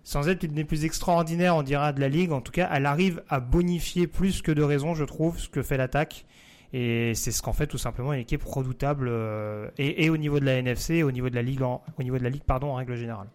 sans 0.04 0.30
être 0.30 0.44
une 0.44 0.54
des 0.54 0.64
plus 0.64 0.86
extraordinaires, 0.86 1.58
on 1.58 1.64
dira, 1.64 1.92
de 1.92 2.00
la 2.00 2.08
ligue. 2.08 2.32
En 2.32 2.40
tout 2.40 2.54
cas, 2.54 2.70
elle 2.72 2.86
arrive 2.86 3.22
à 3.28 3.42
bonifier 3.42 4.08
plus 4.08 4.42
que 4.42 4.54
de 4.54 4.64
raison, 4.64 4.96
je 4.96 5.04
trouve, 5.04 5.38
ce 5.38 5.50
que 5.50 5.62
fait 5.62 5.76
l'attaque. 5.76 6.26
Et 6.72 7.14
c'est 7.14 7.32
ce 7.32 7.42
qu'en 7.42 7.52
fait 7.52 7.68
tout 7.68 7.78
simplement 7.78 8.14
une 8.14 8.22
équipe 8.22 8.44
redoutable 8.44 9.08
euh, 9.10 9.70
et, 9.78 10.10
au 10.10 10.16
niveau 10.16 10.40
de 10.40 10.46
la 10.46 10.54
NFC, 10.54 10.96
et 10.96 11.04
au 11.04 11.12
niveau 11.12 11.30
de 11.30 11.36
la 11.36 11.42
ligue, 11.42 11.62
au 11.62 11.82
niveau 12.04 12.18
de 12.18 12.24
la 12.24 12.30
ligue, 12.30 12.44
pardon, 12.44 12.72
en 12.72 12.76
règle 12.76 12.96
générale. 12.96 13.28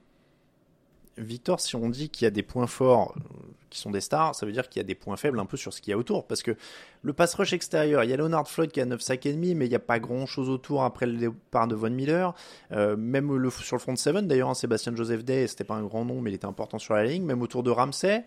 Victor, 1.19 1.61
si 1.61 1.76
on 1.76 1.88
dit 1.88 2.09
qu'il 2.09 2.25
y 2.25 2.29
a 2.29 2.31
des 2.31 2.43
points 2.43 2.67
forts 2.67 3.14
euh, 3.17 3.23
qui 3.70 3.79
sont 3.79 3.91
des 3.91 4.00
stars, 4.00 4.35
ça 4.35 4.47
veut 4.47 4.53
dire 4.53 4.69
qu'il 4.69 4.81
y 4.81 4.85
a 4.85 4.87
des 4.87 4.94
points 4.94 5.17
faibles 5.17 5.38
un 5.41 5.44
peu 5.44 5.56
sur 5.56 5.73
ce 5.73 5.81
qu'il 5.81 5.91
y 5.91 5.94
a 5.94 5.99
autour. 5.99 6.26
Parce 6.26 6.43
que 6.43 6.56
le 7.03 7.12
pass 7.12 7.35
rush 7.35 7.53
extérieur, 7.53 8.05
il 8.05 8.11
y 8.11 8.12
a 8.12 8.17
Leonard 8.17 8.49
Floyd 8.49 8.70
qui 8.70 8.81
a 8.81 8.85
9 8.85 9.00
sacs 9.00 9.26
et 9.26 9.32
demi, 9.32 9.55
mais 9.55 9.67
il 9.67 9.70
n'y 9.70 9.75
a 9.75 9.81
pas 9.81 9.99
grand 9.99 10.26
chose 10.26 10.49
autour 10.49 10.85
après 10.85 11.06
le 11.06 11.17
départ 11.17 11.69
de 11.69 11.75
Von 11.75 11.91
Miller. 11.91 12.35
Euh, 12.73 12.97
même 12.97 13.29
sur 13.50 13.76
le 13.76 13.81
front 13.81 13.97
7 13.97 14.26
d'ailleurs, 14.26 14.50
hein, 14.50 14.55
Sébastien 14.55 14.94
Joseph 14.94 15.25
Day, 15.25 15.47
c'était 15.47 15.64
pas 15.64 15.75
un 15.75 15.83
grand 15.83 16.04
nom, 16.04 16.21
mais 16.21 16.31
il 16.31 16.35
était 16.35 16.47
important 16.47 16.78
sur 16.78 16.95
la 16.95 17.04
ligne. 17.04 17.25
Même 17.25 17.42
autour 17.42 17.62
de 17.62 17.71
Ramsey, 17.71 18.25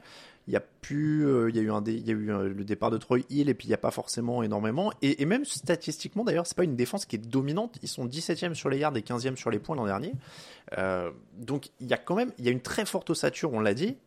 il 0.48 0.54
y 0.54 0.58
a 0.58 0.60
plus, 0.60 1.26
euh, 1.26 1.50
il 1.50 1.56
y 1.56 1.60
a 1.60 1.64
eu 1.64 1.72
un, 1.72 1.84
il 1.86 2.06
y 2.06 2.12
a 2.12 2.14
eu 2.14 2.32
euh, 2.32 2.50
le 2.50 2.64
départ 2.64 2.92
de 2.92 2.98
Troy 2.98 3.20
Hill 3.30 3.50
et 3.50 3.56
puis 3.56 3.68
il 3.68 3.70
n'y 3.70 3.74
a 3.74 3.80
pas 3.80 3.92
forcément 3.92 4.44
énormément. 4.44 4.92
Et, 5.02 5.22
et 5.22 5.26
même 5.26 5.44
statistiquement 5.44 6.24
d'ailleurs, 6.24 6.46
c'est 6.46 6.56
pas 6.56 6.64
une 6.64 6.76
défense 6.76 7.06
qui 7.06 7.16
est 7.16 7.20
dominante. 7.20 7.78
Ils 7.82 7.90
sont 7.90 8.06
17e 8.06 8.54
sur 8.54 8.70
les 8.70 8.78
yards 8.78 8.96
et 8.96 9.02
15e 9.02 9.36
sur 9.36 9.50
les 9.50 9.58
points 9.58 9.76
l'an 9.76 9.86
dernier. 9.86 10.14
Euh, 10.78 11.10
donc 11.38 11.70
il 11.80 11.88
y 11.88 11.94
a 11.94 11.98
quand 11.98 12.16
même, 12.16 12.32
il 12.38 12.46
y 12.46 12.48
a 12.48 12.52
une 12.52 12.62
très 12.62 12.86
forte 12.86 13.10
ossature, 13.10 13.54
on 13.54 13.60
l'a 13.60 13.74
dit. 13.74 13.98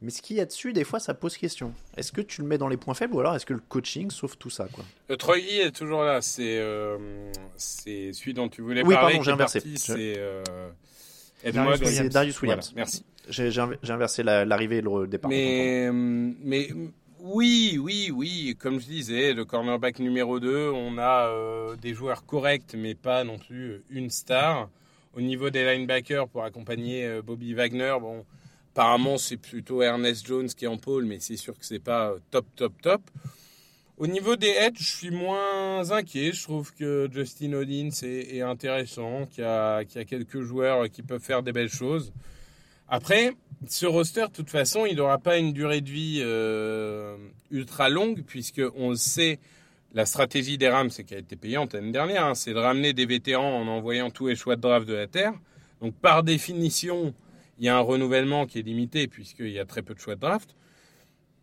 Mais 0.00 0.12
ce 0.12 0.22
qu'il 0.22 0.36
y 0.36 0.40
a 0.40 0.44
dessus, 0.44 0.72
des 0.72 0.84
fois, 0.84 1.00
ça 1.00 1.12
pose 1.12 1.36
question. 1.36 1.74
Est-ce 1.96 2.12
que 2.12 2.20
tu 2.20 2.42
le 2.42 2.46
mets 2.46 2.58
dans 2.58 2.68
les 2.68 2.76
points 2.76 2.94
faibles 2.94 3.14
ou 3.14 3.20
alors 3.20 3.34
est-ce 3.34 3.46
que 3.46 3.54
le 3.54 3.58
coaching 3.58 4.12
sauve 4.12 4.36
tout 4.36 4.50
ça 4.50 4.68
quoi? 4.72 4.84
Euh, 5.10 5.16
Troy 5.16 5.40
Hill 5.40 5.62
est 5.62 5.72
toujours 5.72 6.04
là. 6.04 6.22
C'est 6.22 6.62
c'est 7.56 8.12
celui 8.12 8.34
dont 8.34 8.48
tu 8.48 8.62
voulais 8.62 8.84
oui, 8.84 8.94
parler. 8.94 9.18
Oui, 9.18 9.24
pardon, 9.24 9.24
j'ai 9.24 9.32
inversé. 9.32 9.60
C'est 9.76 10.16
Darius, 12.08 12.40
Williams. 12.40 12.72
merci. 12.76 13.04
J'ai 13.28 13.50
inversé 13.92 14.22
l'arrivée 14.22 14.78
et 14.78 14.82
le 14.82 15.06
départ. 15.06 15.30
Mais, 15.30 15.90
mais 15.92 16.68
oui, 17.20 17.78
oui, 17.80 18.10
oui. 18.14 18.56
Comme 18.58 18.80
je 18.80 18.86
disais, 18.86 19.34
le 19.34 19.44
cornerback 19.44 19.98
numéro 19.98 20.38
2, 20.38 20.70
on 20.70 20.98
a 20.98 21.28
euh, 21.28 21.76
des 21.76 21.92
joueurs 21.92 22.24
corrects, 22.24 22.74
mais 22.76 22.94
pas 22.94 23.24
non 23.24 23.38
plus 23.38 23.82
une 23.90 24.10
star. 24.10 24.70
Au 25.14 25.20
niveau 25.20 25.50
des 25.50 25.64
linebackers, 25.64 26.28
pour 26.28 26.44
accompagner 26.44 27.04
euh, 27.04 27.22
Bobby 27.22 27.54
Wagner, 27.54 27.96
bon, 28.00 28.24
apparemment 28.72 29.18
c'est 29.18 29.36
plutôt 29.36 29.82
Ernest 29.82 30.26
Jones 30.26 30.46
qui 30.48 30.64
est 30.64 30.68
en 30.68 30.76
pôle, 30.76 31.06
mais 31.06 31.18
c'est 31.18 31.36
sûr 31.36 31.58
que 31.58 31.64
c'est 31.64 31.82
pas 31.82 32.10
euh, 32.10 32.18
top, 32.30 32.46
top, 32.54 32.72
top. 32.80 33.02
Au 33.96 34.06
niveau 34.06 34.36
des 34.36 34.50
heads, 34.50 34.78
je 34.78 34.96
suis 34.96 35.10
moins 35.10 35.90
inquiet. 35.90 36.32
Je 36.32 36.44
trouve 36.44 36.72
que 36.72 37.08
Justin 37.12 37.54
Odins 37.54 37.90
est, 38.04 38.42
intéressant, 38.42 39.26
qu'il 39.26 39.42
y, 39.42 39.46
a 39.46 39.84
quelques 39.84 40.40
joueurs 40.42 40.88
qui 40.88 41.02
peuvent 41.02 41.20
faire 41.20 41.42
des 41.42 41.50
belles 41.50 41.68
choses. 41.68 42.12
Après, 42.88 43.34
ce 43.66 43.86
roster, 43.86 44.26
de 44.28 44.32
toute 44.32 44.50
façon, 44.50 44.86
il 44.86 44.96
n'aura 44.96 45.18
pas 45.18 45.38
une 45.38 45.52
durée 45.52 45.80
de 45.80 45.90
vie 45.90 46.20
euh, 46.22 47.16
ultra 47.50 47.88
longue, 47.88 48.22
puisque 48.26 48.62
on 48.76 48.94
sait, 48.94 49.38
la 49.92 50.06
stratégie 50.06 50.58
des 50.58 50.68
Rams, 50.68 50.90
c'est 50.90 51.04
qu'elle 51.04 51.18
a 51.18 51.20
été 51.20 51.36
payante 51.36 51.74
l'année 51.74 51.92
dernière, 51.92 52.24
hein, 52.24 52.34
c'est 52.34 52.52
de 52.52 52.58
ramener 52.58 52.92
des 52.92 53.06
vétérans 53.06 53.60
en 53.60 53.68
envoyant 53.68 54.10
tous 54.10 54.28
les 54.28 54.36
choix 54.36 54.56
de 54.56 54.60
draft 54.60 54.86
de 54.86 54.94
la 54.94 55.06
Terre. 55.06 55.32
Donc, 55.80 55.94
par 55.94 56.22
définition, 56.22 57.14
il 57.58 57.64
y 57.64 57.68
a 57.68 57.76
un 57.76 57.80
renouvellement 57.80 58.46
qui 58.46 58.58
est 58.58 58.62
limité, 58.62 59.08
puisqu'il 59.08 59.50
y 59.50 59.58
a 59.58 59.64
très 59.64 59.82
peu 59.82 59.94
de 59.94 60.00
choix 60.00 60.14
de 60.14 60.20
draft. 60.20 60.54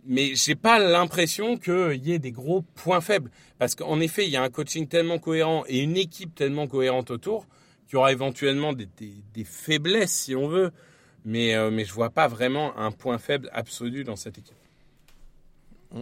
mais 0.08 0.36
j'ai 0.36 0.56
pas 0.56 0.78
l'impression 0.78 1.58
qu'il 1.58 2.06
y 2.06 2.12
ait 2.12 2.20
des 2.20 2.32
gros 2.32 2.62
points 2.62 3.02
faibles. 3.02 3.32
Parce 3.58 3.75
qu'en 3.75 4.00
effet, 4.00 4.25
il 4.25 4.32
y 4.32 4.38
a 4.38 4.44
un 4.44 4.50
coaching 4.50 4.88
tellement 4.88 5.18
cohérent 5.18 5.64
et 5.68 5.80
une 5.80 5.98
équipe 5.98 6.36
tellement 6.36 6.68
cohérente 6.68 7.10
autour 7.12 7.48
qu'il 7.86 7.94
y 7.94 7.98
aura 7.98 8.12
éventuellement 8.12 8.74
des, 8.74 9.44
faiblesses, 9.44 10.12
si 10.12 10.36
on 10.36 10.48
veut. 10.48 10.72
Mais, 11.25 11.55
euh, 11.55 11.72
mais 11.72 11.86
je 11.86 11.94
vois 11.94 12.12
pas 12.12 12.27
vraiment 12.27 12.77
un 12.77 12.91
point 12.91 13.17
faible 13.17 13.50
absolu 13.51 14.03
dans 14.03 14.15
cette 14.15 14.38
équipe 14.38 14.55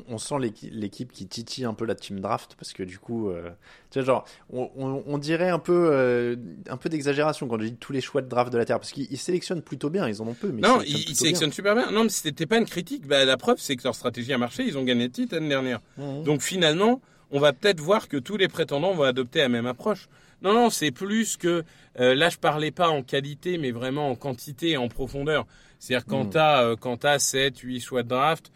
on, 0.10 0.18
sent 0.18 0.36
l'équipe 0.72 1.12
qui 1.12 1.28
titille 1.28 1.66
un 1.66 1.74
peu 1.74 1.86
la 1.86 1.96
team 1.96 2.20
draft 2.20 2.56
parce 2.58 2.74
que 2.74 2.84
du 2.84 2.98
coup, 2.98 3.30
euh, 3.30 3.50
tu 3.92 4.00
vois, 4.00 4.06
genre, 4.06 4.26
on, 4.50 5.18
dirait 5.18 5.50
un 5.50 5.60
peu, 5.60 5.90
euh, 5.92 6.36
un 6.68 6.78
peu 6.78 6.90
d'exagération 6.90 7.48
quand 7.48 7.60
je 7.60 7.66
dis 7.66 7.76
tous 7.76 7.94
les 7.94 8.02
choix 8.02 8.22
de 8.22 8.28
draft 8.28 8.52
de 8.52 8.58
la 8.58 8.66
terre 8.66 8.80
parce 8.80 8.92
qu'ils 8.92 9.18
sélectionnent 9.18 9.62
plutôt 9.62 9.90
bien, 9.90 10.08
ils 10.08 10.22
en 10.22 10.28
ont 10.28 10.34
peu. 10.34 10.52
Mais 10.52 10.62
non, 10.62 10.82
ils, 10.86 11.16
sélectionnent, 11.16 11.52
super 11.52 11.76
bien. 11.76 11.92
Non, 11.92 12.04
mais 12.04 12.10
c'était 12.10 12.46
pas 12.46 12.58
une 12.58 12.66
critique. 12.66 13.08
Bah, 13.08 13.24
la 13.26 13.38
preuve, 13.38 13.58
c'est 13.60 13.76
que 13.76 13.84
leur 13.84 13.96
stratégie 13.96 14.34
a 14.34 14.38
marché. 14.38 14.64
Ils 14.64 14.78
ont 14.78 14.84
gagné 14.84 15.06
le 15.06 15.12
titre 15.12 15.36
l'année 15.36 15.50
dernière. 15.50 15.80
Mmh. 15.98 16.24
Donc 16.24 16.42
finalement, 16.42 17.02
on 17.34 17.40
va 17.40 17.52
peut-être 17.52 17.82
voir 17.82 18.08
que 18.08 18.16
tous 18.16 18.38
les 18.38 18.48
prétendants 18.48 18.94
vont 18.94 19.04
adopter 19.04 19.40
la 19.40 19.50
même 19.50 19.66
approche. 19.66 20.08
Non, 20.42 20.54
non, 20.54 20.70
c'est 20.70 20.92
plus 20.92 21.36
que 21.36 21.64
euh, 22.00 22.16
là, 22.16 22.30
je 22.30 22.38
parlais 22.38 22.72
pas 22.72 22.90
en 22.90 23.04
qualité, 23.04 23.58
mais 23.58 23.72
vraiment 23.72 24.10
en 24.10 24.16
quantité 24.16 24.72
et 24.72 24.78
en 24.78 24.88
profondeur. 24.88 25.46
C'est-à-dire 25.80 26.06
quand 26.06 26.32
tu 26.32 26.38
as, 26.38 26.76
quand 26.80 27.04
as 27.04 27.20
7, 27.20 27.60
8 27.60 27.82
choix 27.82 28.04
de 28.04 28.08
draft, 28.08 28.52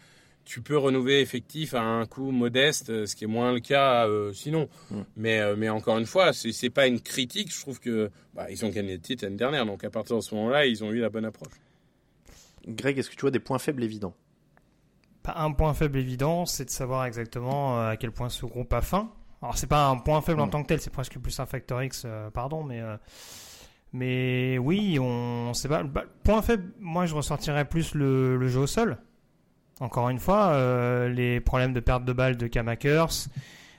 tu 0.48 0.62
peux 0.62 0.78
renouveler 0.78 1.20
effectif 1.20 1.74
à 1.74 1.82
un 1.82 2.06
coût 2.06 2.30
modeste, 2.30 2.88
euh, 2.88 3.04
ce 3.04 3.14
qui 3.14 3.24
est 3.24 3.28
moins 3.28 3.52
le 3.52 3.60
cas 3.60 4.08
euh, 4.08 4.32
sinon. 4.32 4.70
Mm. 4.90 5.00
Mais, 5.16 5.40
euh, 5.40 5.56
mais 5.58 5.68
encore 5.68 5.98
une 5.98 6.06
fois, 6.06 6.32
c'est 6.32 6.50
n'est 6.62 6.70
pas 6.70 6.86
une 6.86 7.00
critique. 7.00 7.54
Je 7.54 7.60
trouve 7.60 7.78
que 7.78 8.10
bah, 8.32 8.50
ils 8.50 8.64
ont 8.64 8.70
gagné 8.70 8.94
le 8.94 8.98
titre 8.98 9.24
l'année 9.24 9.36
dernière, 9.36 9.66
donc 9.66 9.84
à 9.84 9.90
partir 9.90 10.16
de 10.16 10.22
ce 10.22 10.34
moment-là, 10.34 10.64
ils 10.64 10.82
ont 10.82 10.90
eu 10.90 11.00
la 11.00 11.10
bonne 11.10 11.26
approche. 11.26 11.52
Greg, 12.66 12.98
est-ce 12.98 13.10
que 13.10 13.14
tu 13.14 13.20
vois 13.20 13.30
des 13.30 13.40
points 13.40 13.58
faibles 13.58 13.82
évidents? 13.84 14.14
Un 15.36 15.52
point 15.52 15.74
faible 15.74 15.98
évident, 15.98 16.46
c'est 16.46 16.64
de 16.64 16.70
savoir 16.70 17.04
exactement 17.04 17.88
à 17.88 17.96
quel 17.96 18.12
point 18.12 18.28
ce 18.28 18.46
groupe 18.46 18.72
a 18.72 18.80
faim. 18.80 19.10
Alors 19.42 19.56
c'est 19.56 19.66
pas 19.66 19.86
un 19.86 19.96
point 19.98 20.20
faible 20.20 20.40
en 20.40 20.46
mm. 20.46 20.50
tant 20.50 20.62
que 20.62 20.68
tel, 20.68 20.80
c'est 20.80 20.92
presque 20.92 21.18
plus 21.18 21.38
un 21.40 21.46
facteur 21.46 21.82
X, 21.82 22.06
pardon, 22.34 22.62
mais 22.62 22.82
mais 23.92 24.58
oui, 24.58 24.98
on 25.00 25.54
sait 25.54 25.68
pas. 25.68 25.82
Bah, 25.82 26.04
point 26.24 26.42
faible, 26.42 26.72
moi 26.80 27.06
je 27.06 27.14
ressortirais 27.14 27.64
plus 27.64 27.94
le, 27.94 28.36
le 28.36 28.48
jeu 28.48 28.60
au 28.60 28.66
sol 28.66 28.98
encore 29.80 30.08
une 30.08 30.18
fois, 30.18 30.48
euh, 30.48 31.08
les 31.08 31.40
problèmes 31.40 31.72
de 31.72 31.80
perte 31.80 32.04
de 32.04 32.12
balles 32.12 32.36
de 32.36 32.46
Kamakers, 32.46 33.28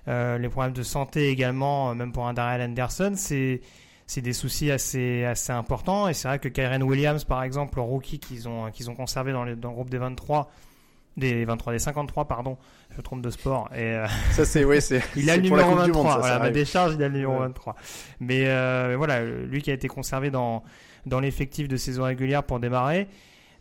euh, 0.08 0.38
les 0.38 0.50
problèmes 0.50 0.74
de 0.74 0.84
santé 0.84 1.29
également, 1.29 1.91
euh, 1.91 1.94
même 1.94 2.12
pour 2.12 2.27
un 2.27 2.34
Daryl 2.34 2.62
Anderson, 2.62 3.13
c'est 3.15 3.62
c'est 4.08 4.22
des 4.22 4.34
soucis 4.34 4.72
assez 4.72 5.24
assez 5.25 5.51
importants. 5.51 6.08
Et 6.08 6.13
c'est 6.13 6.27
vrai 6.27 6.39
que 6.39 6.48
Kyren 6.48 6.82
Williams, 6.84 7.24
par 7.25 7.44
exemple, 7.44 7.77
le 7.77 7.84
rookie 7.84 8.20
qu'ils 8.20 8.48
ont 8.48 8.72
qu'ils 8.72 8.89
ont 8.89 8.96
conservé 8.96 9.32
dans, 9.32 9.46
dans 9.56 9.70
le 9.70 9.75
groupe 9.75 9.89
des 9.89 9.98
23, 10.00 10.50
des 11.20 11.46
23 11.46 11.74
des 11.74 11.80
53 11.80 12.28
pardon 12.28 12.58
je 12.92 12.98
me 12.98 13.02
trompe 13.02 13.22
de 13.22 13.30
sport 13.30 13.70
et 13.76 13.96
ça 14.32 14.46
c'est 14.46 14.64
oui 14.64 14.82
c'est 14.82 15.02
il 15.16 15.30
a 15.30 15.36
le 15.36 15.44
numéro 15.44 15.76
23 15.76 16.20
voilà 16.20 16.40
ma 16.40 16.50
décharge 16.50 16.96
il 16.96 17.04
a 17.04 17.08
le 17.08 17.14
numéro 17.14 17.38
23 17.40 17.76
mais 18.20 18.46
voilà 18.96 19.24
lui 19.24 19.62
qui 19.62 19.72
a 19.72 19.74
été 19.74 19.88
conservé 19.88 20.32
dans 20.32 20.64
dans 21.06 21.20
l'effectif 21.20 21.68
de 21.68 21.78
saison 21.78 22.04
régulière 22.04 22.44
pour 22.44 22.60
démarrer 22.60 23.08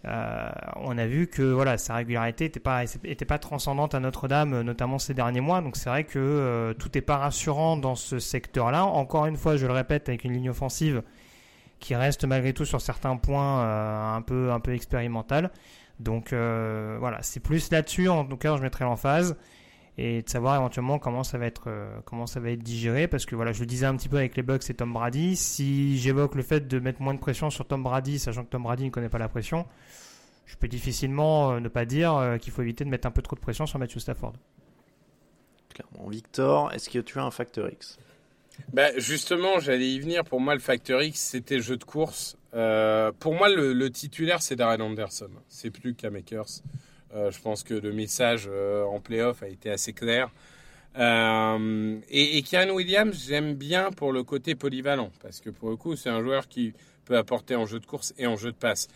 euh, 0.04 0.50
on 0.76 0.96
a 0.96 1.06
vu 1.06 1.26
que 1.26 1.42
voilà 1.42 1.76
sa 1.76 1.96
régularité 1.96 2.44
n'était 2.44 2.60
pas 2.60 2.84
était 2.84 3.24
pas 3.24 3.38
transcendante 3.38 3.94
à 3.94 4.00
Notre-Dame, 4.00 4.62
notamment 4.62 4.98
ces 4.98 5.14
derniers 5.14 5.40
mois. 5.40 5.60
Donc 5.60 5.76
c'est 5.76 5.90
vrai 5.90 6.04
que 6.04 6.18
euh, 6.18 6.74
tout 6.74 6.88
n'est 6.94 7.00
pas 7.00 7.16
rassurant 7.16 7.76
dans 7.76 7.96
ce 7.96 8.18
secteur-là. 8.18 8.84
Encore 8.84 9.26
une 9.26 9.36
fois, 9.36 9.56
je 9.56 9.66
le 9.66 9.72
répète, 9.72 10.08
avec 10.08 10.24
une 10.24 10.32
ligne 10.32 10.50
offensive 10.50 11.02
qui 11.80 11.94
reste 11.94 12.24
malgré 12.24 12.52
tout 12.52 12.64
sur 12.64 12.80
certains 12.80 13.16
points 13.16 13.60
euh, 13.60 14.16
un 14.16 14.22
peu 14.22 14.52
un 14.52 14.60
peu 14.60 14.72
expérimentale. 14.72 15.50
Donc 16.00 16.30
voilà, 16.30 17.18
c'est 17.22 17.40
plus 17.40 17.70
là-dessus 17.70 18.08
en 18.08 18.24
tout 18.24 18.36
cas 18.36 18.56
je 18.56 18.62
mettrai 18.62 18.84
l'emphase 18.84 19.36
et 19.98 20.22
de 20.22 20.28
savoir 20.28 20.54
éventuellement 20.54 21.00
comment 21.00 21.24
ça 21.24 21.38
va 21.38 21.46
être 21.46 21.64
euh, 21.66 21.98
comment 22.04 22.26
ça 22.26 22.38
va 22.38 22.50
être 22.50 22.62
digéré 22.62 23.08
parce 23.08 23.26
que 23.26 23.34
voilà 23.34 23.52
je 23.52 23.60
le 23.60 23.66
disais 23.66 23.84
un 23.84 23.96
petit 23.96 24.08
peu 24.08 24.16
avec 24.16 24.36
les 24.36 24.44
Bucks 24.44 24.70
et 24.70 24.74
Tom 24.74 24.92
Brady 24.92 25.34
si 25.34 25.98
j'évoque 25.98 26.36
le 26.36 26.44
fait 26.44 26.68
de 26.68 26.78
mettre 26.78 27.02
moins 27.02 27.14
de 27.14 27.18
pression 27.18 27.50
sur 27.50 27.66
Tom 27.66 27.82
Brady 27.82 28.20
sachant 28.20 28.44
que 28.44 28.50
Tom 28.50 28.62
Brady 28.62 28.84
ne 28.84 28.90
connaît 28.90 29.08
pas 29.08 29.18
la 29.18 29.28
pression 29.28 29.66
je 30.46 30.56
peux 30.56 30.68
difficilement 30.68 31.52
euh, 31.52 31.60
ne 31.60 31.68
pas 31.68 31.84
dire 31.84 32.14
euh, 32.14 32.38
qu'il 32.38 32.52
faut 32.52 32.62
éviter 32.62 32.84
de 32.84 32.90
mettre 32.90 33.08
un 33.08 33.10
peu 33.10 33.22
trop 33.22 33.34
de 33.34 33.40
pression 33.40 33.66
sur 33.66 33.80
Matthew 33.80 33.98
Stafford 33.98 34.34
clairement 35.68 36.08
Victor 36.08 36.72
est-ce 36.72 36.88
que 36.88 37.00
tu 37.00 37.18
as 37.18 37.24
un 37.24 37.32
facteur 37.32 37.68
X? 37.68 37.98
Bah, 38.72 38.88
justement, 38.98 39.60
j'allais 39.60 39.88
y 39.88 40.00
venir. 40.00 40.24
Pour 40.24 40.40
moi, 40.40 40.52
le 40.52 40.58
facteur 40.58 41.00
X, 41.00 41.20
c'était 41.20 41.54
le 41.54 41.62
jeu 41.62 41.76
de 41.76 41.84
course. 41.84 42.36
Pour 42.52 43.34
moi, 43.34 43.48
le, 43.48 43.88
titulaire, 43.90 44.42
c'est 44.42 44.56
Darren 44.56 44.80
Anderson. 44.80 45.30
C'est 45.48 45.70
plus 45.70 45.94
Makers. 46.10 46.62
Euh, 47.14 47.30
je 47.30 47.40
pense 47.40 47.62
que 47.62 47.74
le 47.74 47.92
message 47.92 48.48
euh, 48.50 48.84
en 48.84 49.00
playoff 49.00 49.42
a 49.42 49.48
été 49.48 49.70
assez 49.70 49.92
clair. 49.92 50.30
Euh, 50.98 51.98
et, 52.08 52.38
et 52.38 52.42
Kieran 52.42 52.70
Williams, 52.70 53.24
j'aime 53.26 53.54
bien 53.54 53.90
pour 53.92 54.12
le 54.12 54.22
côté 54.24 54.54
polyvalent, 54.54 55.10
parce 55.22 55.40
que 55.40 55.50
pour 55.50 55.70
le 55.70 55.76
coup, 55.76 55.96
c'est 55.96 56.10
un 56.10 56.22
joueur 56.22 56.48
qui 56.48 56.74
peut 57.04 57.16
apporter 57.16 57.54
en 57.54 57.66
jeu 57.66 57.78
de 57.78 57.86
course 57.86 58.14
et 58.18 58.26
en 58.26 58.36
jeu 58.36 58.50
de 58.50 58.56
passe. 58.56 58.88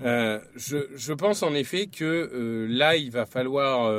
je, 0.00 1.12
pense 1.12 1.42
en 1.42 1.54
effet 1.54 1.86
que 1.86 2.66
là, 2.68 2.96
il 2.96 3.10
va 3.10 3.26
falloir, 3.26 3.92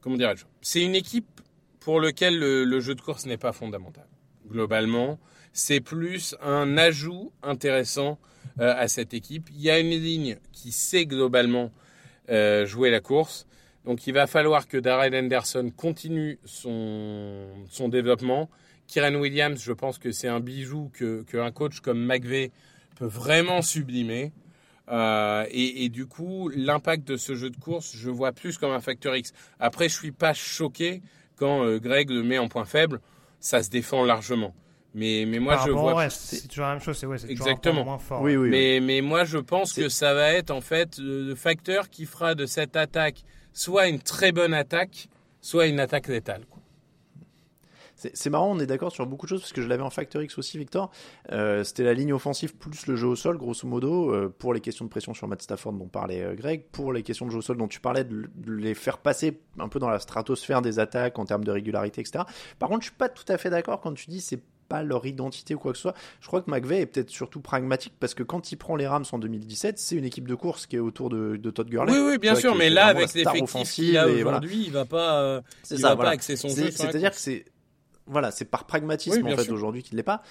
comment 0.00 0.16
dirais-je, 0.16 0.44
c'est 0.62 0.82
une 0.82 0.94
équipe 0.94 1.40
pour 1.80 2.00
laquelle 2.00 2.38
le, 2.38 2.80
jeu 2.80 2.94
de 2.94 3.00
course 3.00 3.26
n'est 3.26 3.36
pas 3.36 3.52
fondamental. 3.52 4.06
Globalement, 4.48 5.18
c'est 5.52 5.80
plus 5.80 6.34
un 6.42 6.76
ajout 6.78 7.32
intéressant 7.42 8.18
à 8.58 8.86
cette 8.86 9.14
équipe. 9.14 9.48
Il 9.54 9.62
y 9.62 9.70
a 9.70 9.78
une 9.78 9.90
ligne 9.90 10.36
qui 10.52 10.72
sait 10.72 11.06
globalement 11.06 11.70
euh, 12.30 12.64
jouer 12.66 12.90
la 12.90 13.00
course. 13.00 13.46
Donc 13.84 14.06
il 14.06 14.14
va 14.14 14.28
falloir 14.28 14.68
que 14.68 14.76
Darrell 14.76 15.14
Anderson 15.14 15.72
continue 15.76 16.38
son, 16.44 17.48
développement. 17.88 18.48
Kieran 18.86 19.16
Williams, 19.16 19.60
je 19.60 19.72
pense 19.72 19.98
que 19.98 20.12
c'est 20.12 20.28
un 20.28 20.38
bijou 20.38 20.90
que, 20.94 21.24
coach 21.50 21.80
comme 21.80 22.04
McVeigh 22.04 22.52
peut 22.96 23.06
vraiment 23.06 23.60
sublimer. 23.60 24.32
Euh, 24.88 25.46
et, 25.50 25.84
et, 25.84 25.88
du 25.88 26.06
coup, 26.06 26.48
l'impact 26.54 27.06
de 27.06 27.16
ce 27.16 27.34
jeu 27.34 27.50
de 27.50 27.56
course, 27.56 27.96
je 27.96 28.10
vois 28.10 28.32
plus 28.32 28.58
comme 28.58 28.72
un 28.72 28.80
facteur 28.80 29.16
X. 29.16 29.32
Après, 29.58 29.88
je 29.88 29.94
suis 29.94 30.12
pas 30.12 30.34
choqué 30.34 31.02
quand 31.36 31.64
euh, 31.64 31.78
Greg 31.78 32.10
le 32.10 32.22
met 32.22 32.38
en 32.38 32.48
point 32.48 32.64
faible. 32.64 33.00
Ça 33.40 33.62
se 33.62 33.70
défend 33.70 34.04
largement. 34.04 34.54
Mais, 34.94 35.24
mais 35.26 35.38
moi, 35.38 35.58
je 35.64 35.70
vois. 35.70 36.10
c'est 36.10 36.48
toujours 36.48 36.66
la 36.66 36.72
même 36.72 36.82
chose, 36.82 36.98
c'est 36.98 37.06
ouais, 37.06 37.16
Exactement. 37.28 37.84
moins 37.84 37.98
fort. 37.98 38.20
Oui, 38.20 38.36
oui, 38.36 38.50
mais, 38.50 38.80
mais 38.80 39.00
moi, 39.00 39.24
je 39.24 39.38
pense 39.38 39.72
que 39.72 39.88
ça 39.88 40.12
va 40.12 40.32
être 40.32 40.50
en 40.50 40.60
fait 40.60 40.98
le 40.98 41.34
facteur 41.34 41.88
qui 41.88 42.04
fera 42.04 42.34
de 42.34 42.44
cette 42.44 42.76
attaque 42.76 43.24
soit 43.52 43.88
une 43.88 44.00
très 44.00 44.32
bonne 44.32 44.54
attaque, 44.54 45.08
soit 45.40 45.66
une 45.66 45.80
attaque 45.80 46.08
létale. 46.08 46.42
C'est 48.14 48.30
marrant, 48.30 48.50
on 48.50 48.58
est 48.58 48.66
d'accord 48.66 48.90
sur 48.90 49.06
beaucoup 49.06 49.26
de 49.26 49.28
choses 49.28 49.42
parce 49.42 49.52
que 49.52 49.62
je 49.62 49.68
l'avais 49.68 49.82
en 49.82 49.90
Factor 49.90 50.22
X 50.22 50.36
aussi, 50.38 50.58
Victor. 50.58 50.90
Euh, 51.30 51.62
C'était 51.62 51.84
la 51.84 51.94
ligne 51.94 52.12
offensive 52.12 52.56
plus 52.56 52.86
le 52.86 52.96
jeu 52.96 53.06
au 53.06 53.16
sol, 53.16 53.38
grosso 53.38 53.66
modo, 53.68 54.12
euh, 54.12 54.28
pour 54.28 54.54
les 54.54 54.60
questions 54.60 54.84
de 54.84 54.90
pression 54.90 55.14
sur 55.14 55.28
Matt 55.28 55.42
Stafford 55.42 55.74
dont 55.74 55.86
parlait 55.86 56.22
euh, 56.22 56.34
Greg, 56.34 56.64
pour 56.72 56.92
les 56.92 57.02
questions 57.02 57.26
de 57.26 57.30
jeu 57.30 57.38
au 57.38 57.42
sol 57.42 57.58
dont 57.58 57.68
tu 57.68 57.80
parlais, 57.80 58.04
de, 58.04 58.28
les 58.46 58.74
faire 58.74 58.98
passer 58.98 59.40
un 59.58 59.68
peu 59.68 59.78
dans 59.78 59.88
la 59.88 60.00
stratosphère 60.00 60.62
des 60.62 60.78
attaques 60.78 61.18
en 61.18 61.26
termes 61.26 61.44
de 61.44 61.52
régularité, 61.52 62.00
etc. 62.00 62.24
Par 62.58 62.68
contre, 62.68 62.80
je 62.80 62.88
suis 62.88 62.96
pas 62.96 63.08
tout 63.08 63.24
à 63.28 63.38
fait 63.38 63.50
d'accord 63.50 63.80
quand 63.80 63.94
tu 63.94 64.10
dis 64.10 64.20
c'est 64.20 64.42
leur 64.82 65.04
identité 65.04 65.54
ou 65.54 65.58
quoi 65.58 65.72
que 65.72 65.78
ce 65.78 65.82
soit. 65.82 65.94
Je 66.20 66.26
crois 66.26 66.40
que 66.40 66.50
McVeigh 66.50 66.80
est 66.80 66.86
peut-être 66.86 67.10
surtout 67.10 67.40
pragmatique 67.40 67.94
parce 68.00 68.14
que 68.14 68.22
quand 68.22 68.52
il 68.52 68.56
prend 68.56 68.76
les 68.76 68.86
Rams 68.86 69.04
en 69.12 69.18
2017, 69.18 69.78
c'est 69.78 69.96
une 69.96 70.04
équipe 70.04 70.26
de 70.26 70.34
course 70.34 70.66
qui 70.66 70.76
est 70.76 70.78
autour 70.78 71.10
de, 71.10 71.36
Todd 71.50 71.68
Gurley. 71.68 71.92
Oui, 71.92 71.98
oui, 72.12 72.18
bien 72.18 72.34
sûr, 72.34 72.54
mais 72.54 72.70
là, 72.70 72.86
avec 72.86 73.12
l'effectif 73.12 73.72
qu'il 73.72 73.98
a 73.98 74.08
aujourd'hui, 74.08 74.64
il 74.66 74.72
va 74.72 74.84
pas, 74.84 75.20
euh, 75.20 75.40
il 75.70 75.82
va 75.82 75.96
pas 75.96 76.10
axer 76.10 76.36
son 76.36 76.48
jeu. 76.48 76.70
C'est-à-dire 76.70 77.10
que 77.10 77.18
c'est 77.18 77.44
voilà, 78.06 78.30
c'est 78.30 78.44
par 78.44 78.66
pragmatisme 78.66 79.26
en 79.26 79.36
fait 79.36 79.50
aujourd'hui 79.50 79.82
qu'il 79.82 79.96
l'est 79.96 80.02
pas. 80.02 80.22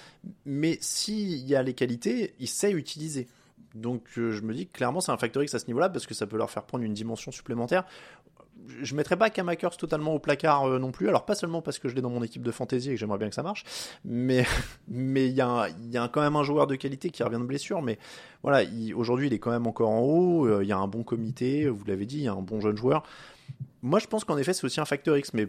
Mais 0.44 0.78
s'il 0.80 1.46
y 1.46 1.54
a 1.54 1.62
les 1.62 1.74
qualités, 1.74 2.34
il 2.38 2.48
sait 2.48 2.70
utiliser. 2.70 3.28
Donc 3.74 4.04
euh, 4.18 4.32
je 4.32 4.42
me 4.42 4.52
dis 4.52 4.66
que 4.66 4.72
clairement 4.72 5.00
c'est 5.00 5.12
un 5.12 5.16
facteur 5.16 5.42
X 5.42 5.54
à 5.54 5.58
ce 5.58 5.66
niveau-là 5.66 5.88
parce 5.88 6.06
que 6.06 6.14
ça 6.14 6.26
peut 6.26 6.36
leur 6.36 6.50
faire 6.50 6.64
prendre 6.64 6.84
une 6.84 6.92
dimension 6.92 7.32
supplémentaire 7.32 7.84
je 8.82 8.94
mettrais 8.94 9.16
pas 9.16 9.30
Kamakers 9.30 9.76
totalement 9.76 10.14
au 10.14 10.18
placard 10.18 10.64
euh, 10.64 10.78
non 10.78 10.92
plus. 10.92 11.08
Alors 11.08 11.24
pas 11.24 11.34
seulement 11.34 11.62
parce 11.62 11.78
que 11.78 11.88
je 11.88 11.94
l'ai 11.94 12.02
dans 12.02 12.10
mon 12.10 12.22
équipe 12.22 12.42
de 12.42 12.50
fantasy 12.50 12.90
et 12.90 12.94
que 12.94 12.98
j'aimerais 12.98 13.18
bien 13.18 13.28
que 13.28 13.34
ça 13.34 13.42
marche, 13.42 13.64
mais 14.04 14.44
il 14.90 15.28
y 15.28 15.40
a, 15.40 15.68
quand 16.08 16.20
même 16.20 16.36
un 16.36 16.42
joueur 16.42 16.66
de 16.66 16.74
qualité 16.74 17.10
qui 17.10 17.22
revient 17.22 17.38
de 17.38 17.44
blessure. 17.44 17.82
Mais 17.82 17.98
voilà, 18.42 18.68
aujourd'hui 18.94 19.28
il 19.28 19.32
est 19.32 19.38
quand 19.38 19.50
même 19.50 19.66
encore 19.66 19.90
en 19.90 20.00
haut. 20.00 20.46
Euh, 20.46 20.62
il 20.62 20.68
y 20.68 20.72
a 20.72 20.78
un 20.78 20.88
bon 20.88 21.02
comité, 21.02 21.68
vous 21.68 21.84
l'avez 21.86 22.06
dit, 22.06 22.18
il 22.18 22.24
y 22.24 22.28
a 22.28 22.32
un 22.32 22.42
bon 22.42 22.60
jeune 22.60 22.76
joueur. 22.76 23.02
Moi 23.82 23.98
je 23.98 24.06
pense 24.06 24.24
qu'en 24.24 24.38
effet 24.38 24.52
c'est 24.52 24.64
aussi 24.64 24.80
un 24.80 24.84
facteur 24.84 25.16
X, 25.16 25.34
mais 25.34 25.48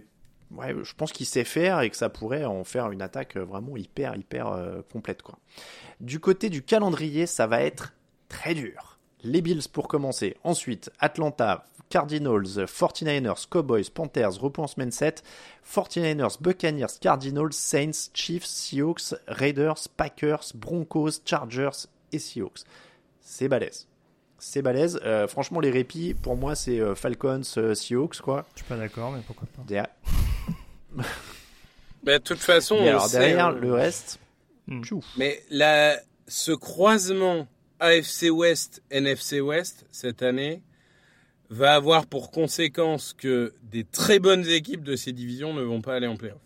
ouais, 0.52 0.76
je 0.84 0.94
pense 0.94 1.12
qu'il 1.12 1.26
sait 1.26 1.44
faire 1.44 1.82
et 1.82 1.90
que 1.90 1.98
ça 1.98 2.10
pourrait 2.10 2.46
en 2.46 2.64
faire 2.64 2.92
une 2.92 3.02
attaque 3.02 3.38
vraiment 3.38 3.78
hyper 3.78 4.16
hyper 4.16 4.48
euh, 4.48 4.82
complète 4.92 5.22
quoi. 5.22 5.38
Du 6.00 6.20
côté 6.20 6.50
du 6.50 6.64
calendrier, 6.64 7.26
ça 7.26 7.48
va 7.48 7.62
être 7.62 7.94
très 8.28 8.56
dur. 8.56 8.93
Les 9.24 9.42
Bills 9.42 9.70
pour 9.72 9.88
commencer. 9.88 10.36
Ensuite, 10.44 10.92
Atlanta, 11.00 11.66
Cardinals, 11.90 12.66
49ers, 12.66 13.48
Cowboys, 13.50 13.90
Panthers, 13.94 14.38
repense 14.42 14.76
7, 14.90 15.24
49ers, 15.66 16.42
Buccaneers, 16.42 17.00
Cardinals, 17.00 17.54
Saints, 17.54 18.10
Chiefs, 18.14 18.46
Seahawks, 18.46 19.16
Raiders, 19.28 19.88
Packers, 19.96 20.52
Broncos, 20.56 21.22
Chargers 21.24 21.88
et 22.12 22.20
Seahawks. 22.20 22.64
C'est 23.22 23.48
balèze. 23.48 23.88
C'est 24.40 24.62
balèze. 24.62 25.00
Euh, 25.06 25.28
franchement, 25.28 25.62
les 25.62 25.72
répits, 25.72 26.14
pour 26.14 26.36
moi, 26.36 26.56
c'est 26.56 26.80
euh, 26.80 26.96
Falcons, 26.96 27.42
euh, 27.58 27.74
Seahawks, 27.76 28.20
quoi. 28.20 28.46
Je 28.56 28.60
suis 28.60 28.68
pas 28.68 28.76
d'accord, 28.76 29.12
mais 29.12 29.22
pourquoi 29.26 29.48
pas. 29.56 29.62
Derrière, 29.66 29.88
Mais 32.04 32.20
de 32.20 32.24
toute 32.24 32.40
façon, 32.40 32.76
on 32.76 32.88
alors, 32.88 33.08
sait, 33.08 33.20
derrière, 33.20 33.52
le 33.52 33.72
reste. 33.72 34.20
Hmm. 34.68 34.82
Mais 35.18 35.42
la, 35.50 35.98
ce 36.28 36.52
croisement 36.52 37.48
AFC 37.84 38.30
West, 38.32 38.82
NFC 38.90 39.42
West, 39.42 39.86
cette 39.92 40.24
année, 40.24 40.62
va 41.50 41.76
avoir 41.76 42.08
pour 42.08 42.32
conséquence 42.32 43.14
que 43.14 43.54
des 43.64 43.84
très 43.84 44.20
bonnes 44.20 44.48
équipes 44.48 44.84
de 44.84 44.96
ces 44.96 45.12
divisions 45.12 45.54
ne 45.54 45.62
vont 45.62 45.82
pas 45.82 45.96
aller 45.96 46.08
en 46.08 46.16
playoff. 46.16 46.40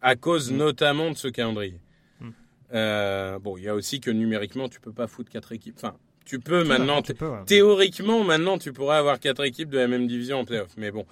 À 0.00 0.16
cause 0.16 0.50
notamment 0.52 1.10
de 1.10 1.16
ce 1.16 1.28
calendrier. 1.28 1.80
Mm. 2.20 2.28
Euh, 2.72 3.38
bon, 3.38 3.58
il 3.58 3.64
y 3.64 3.68
a 3.68 3.74
aussi 3.74 4.00
que 4.00 4.10
numériquement, 4.10 4.68
tu 4.68 4.80
peux 4.80 4.92
pas 4.92 5.06
foutre 5.06 5.30
quatre 5.30 5.52
équipes. 5.52 5.74
Enfin, 5.76 5.96
tu 6.24 6.40
peux 6.40 6.64
maintenant. 6.64 7.02
Tu 7.02 7.14
peux, 7.14 7.28
ouais. 7.28 7.44
Théoriquement, 7.44 8.24
maintenant, 8.24 8.56
tu 8.56 8.72
pourrais 8.72 8.96
avoir 8.96 9.20
quatre 9.20 9.44
équipes 9.44 9.68
de 9.68 9.78
la 9.78 9.86
même 9.86 10.06
division 10.06 10.38
en 10.40 10.44
playoff. 10.46 10.70
Mais 10.78 10.90
bon. 10.90 11.04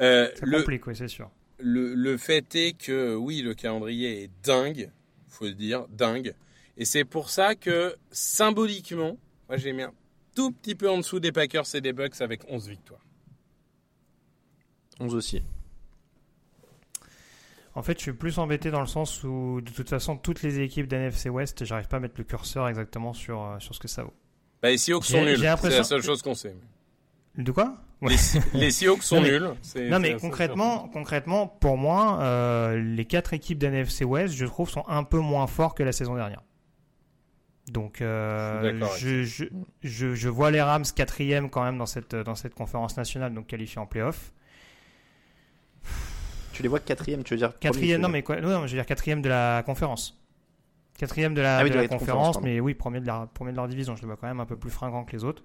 Euh, 0.00 0.28
Ça 0.34 0.44
le, 0.46 0.58
complique, 0.58 0.86
oui, 0.86 0.94
c'est 0.94 1.08
sûr. 1.08 1.30
le, 1.58 1.94
le 1.94 2.16
fait 2.18 2.54
est 2.54 2.72
que 2.72 3.14
oui, 3.14 3.40
le 3.40 3.54
calendrier 3.54 4.24
est 4.24 4.30
dingue, 4.44 4.90
faut 5.28 5.46
le 5.46 5.54
dire, 5.54 5.86
dingue. 5.88 6.34
Et 6.80 6.86
c'est 6.86 7.04
pour 7.04 7.28
ça 7.28 7.54
que 7.54 7.94
symboliquement, 8.10 9.18
moi 9.48 9.58
j'ai 9.58 9.72
mis 9.74 9.82
un 9.82 9.92
tout 10.34 10.50
petit 10.50 10.74
peu 10.74 10.88
en 10.90 10.96
dessous 10.96 11.20
des 11.20 11.30
Packers 11.30 11.74
et 11.74 11.82
des 11.82 11.92
Bucks 11.92 12.18
avec 12.22 12.40
11 12.48 12.68
victoires. 12.70 13.04
11 14.98 15.14
aussi. 15.14 15.42
En 17.74 17.82
fait, 17.82 17.98
je 17.98 18.02
suis 18.04 18.12
plus 18.14 18.38
embêté 18.38 18.70
dans 18.70 18.80
le 18.80 18.86
sens 18.86 19.22
où, 19.24 19.60
de 19.60 19.70
toute 19.70 19.90
façon, 19.90 20.16
toutes 20.16 20.42
les 20.42 20.60
équipes 20.60 20.88
d'NFC 20.88 21.28
West, 21.28 21.64
j'arrive 21.66 21.86
pas 21.86 21.98
à 21.98 22.00
mettre 22.00 22.14
le 22.16 22.24
curseur 22.24 22.66
exactement 22.66 23.12
sur, 23.12 23.42
euh, 23.42 23.58
sur 23.58 23.74
ce 23.74 23.80
que 23.80 23.86
ça 23.86 24.02
vaut. 24.02 24.14
Bah, 24.62 24.70
les 24.70 24.78
Seahawks 24.78 25.04
sont 25.04 25.22
nuls, 25.22 25.36
c'est 25.38 25.68
la 25.70 25.84
seule 25.84 26.02
chose 26.02 26.22
qu'on 26.22 26.34
sait. 26.34 26.56
De 27.36 27.52
quoi? 27.52 27.76
Les, 28.02 28.16
les 28.54 28.70
Seahawks 28.70 29.02
sont 29.02 29.16
Non, 29.16 29.22
mais- 29.22 29.30
nuls. 29.30 29.90
Non 29.90 29.98
mais 30.00 30.16
concrètement, 30.16 30.88
concrètement, 30.88 31.46
pour 31.46 31.76
moi, 31.76 32.18
euh, 32.22 32.76
les 32.82 33.04
quatre 33.04 33.34
équipes 33.34 33.58
d'NFC 33.58 34.04
West, 34.06 34.34
je 34.34 34.46
trouve, 34.46 34.70
sont 34.70 34.84
un 34.88 35.04
peu 35.04 35.18
moins 35.18 35.46
forts 35.46 35.74
que 35.74 35.82
la 35.82 35.92
saison 35.92 36.14
dernière. 36.14 36.42
Donc, 37.70 38.00
euh, 38.00 38.84
Je 38.98 39.22
je, 39.22 40.14
je, 40.14 40.28
vois 40.28 40.50
les 40.50 40.60
Rams 40.60 40.84
quatrième 40.94 41.50
quand 41.50 41.62
même 41.62 41.78
dans 41.78 41.86
cette, 41.86 42.14
dans 42.14 42.34
cette 42.34 42.54
conférence 42.54 42.96
nationale, 42.96 43.32
donc 43.32 43.46
qualifiés 43.46 43.80
en 43.80 43.86
playoff. 43.86 44.32
Tu 46.52 46.62
les 46.62 46.68
vois 46.68 46.80
quatrième, 46.80 47.22
tu 47.22 47.34
veux 47.34 47.38
dire 47.38 47.58
Quatrième, 47.58 48.00
non 48.00 48.08
mais 48.08 48.22
quoi, 48.22 48.40
non, 48.40 48.66
je 48.66 48.72
veux 48.72 48.78
dire 48.78 48.86
quatrième 48.86 49.22
de 49.22 49.28
la 49.28 49.62
conférence. 49.64 50.20
Quatrième 50.98 51.32
de 51.32 51.40
la, 51.40 51.58
Ah 51.58 51.62
oui, 51.62 51.70
de 51.70 51.76
de 51.76 51.80
la 51.80 51.88
conférence, 51.88 52.40
mais 52.42 52.60
oui, 52.60 52.74
premier 52.74 53.00
de, 53.00 53.06
la, 53.06 53.28
premier 53.32 53.52
de 53.52 53.56
leur 53.56 53.68
division. 53.68 53.94
Je 53.96 54.02
le 54.02 54.08
vois 54.08 54.16
quand 54.16 54.26
même 54.26 54.40
un 54.40 54.46
peu 54.46 54.56
plus 54.56 54.70
fringant 54.70 55.04
que 55.04 55.12
les 55.12 55.24
autres. 55.24 55.44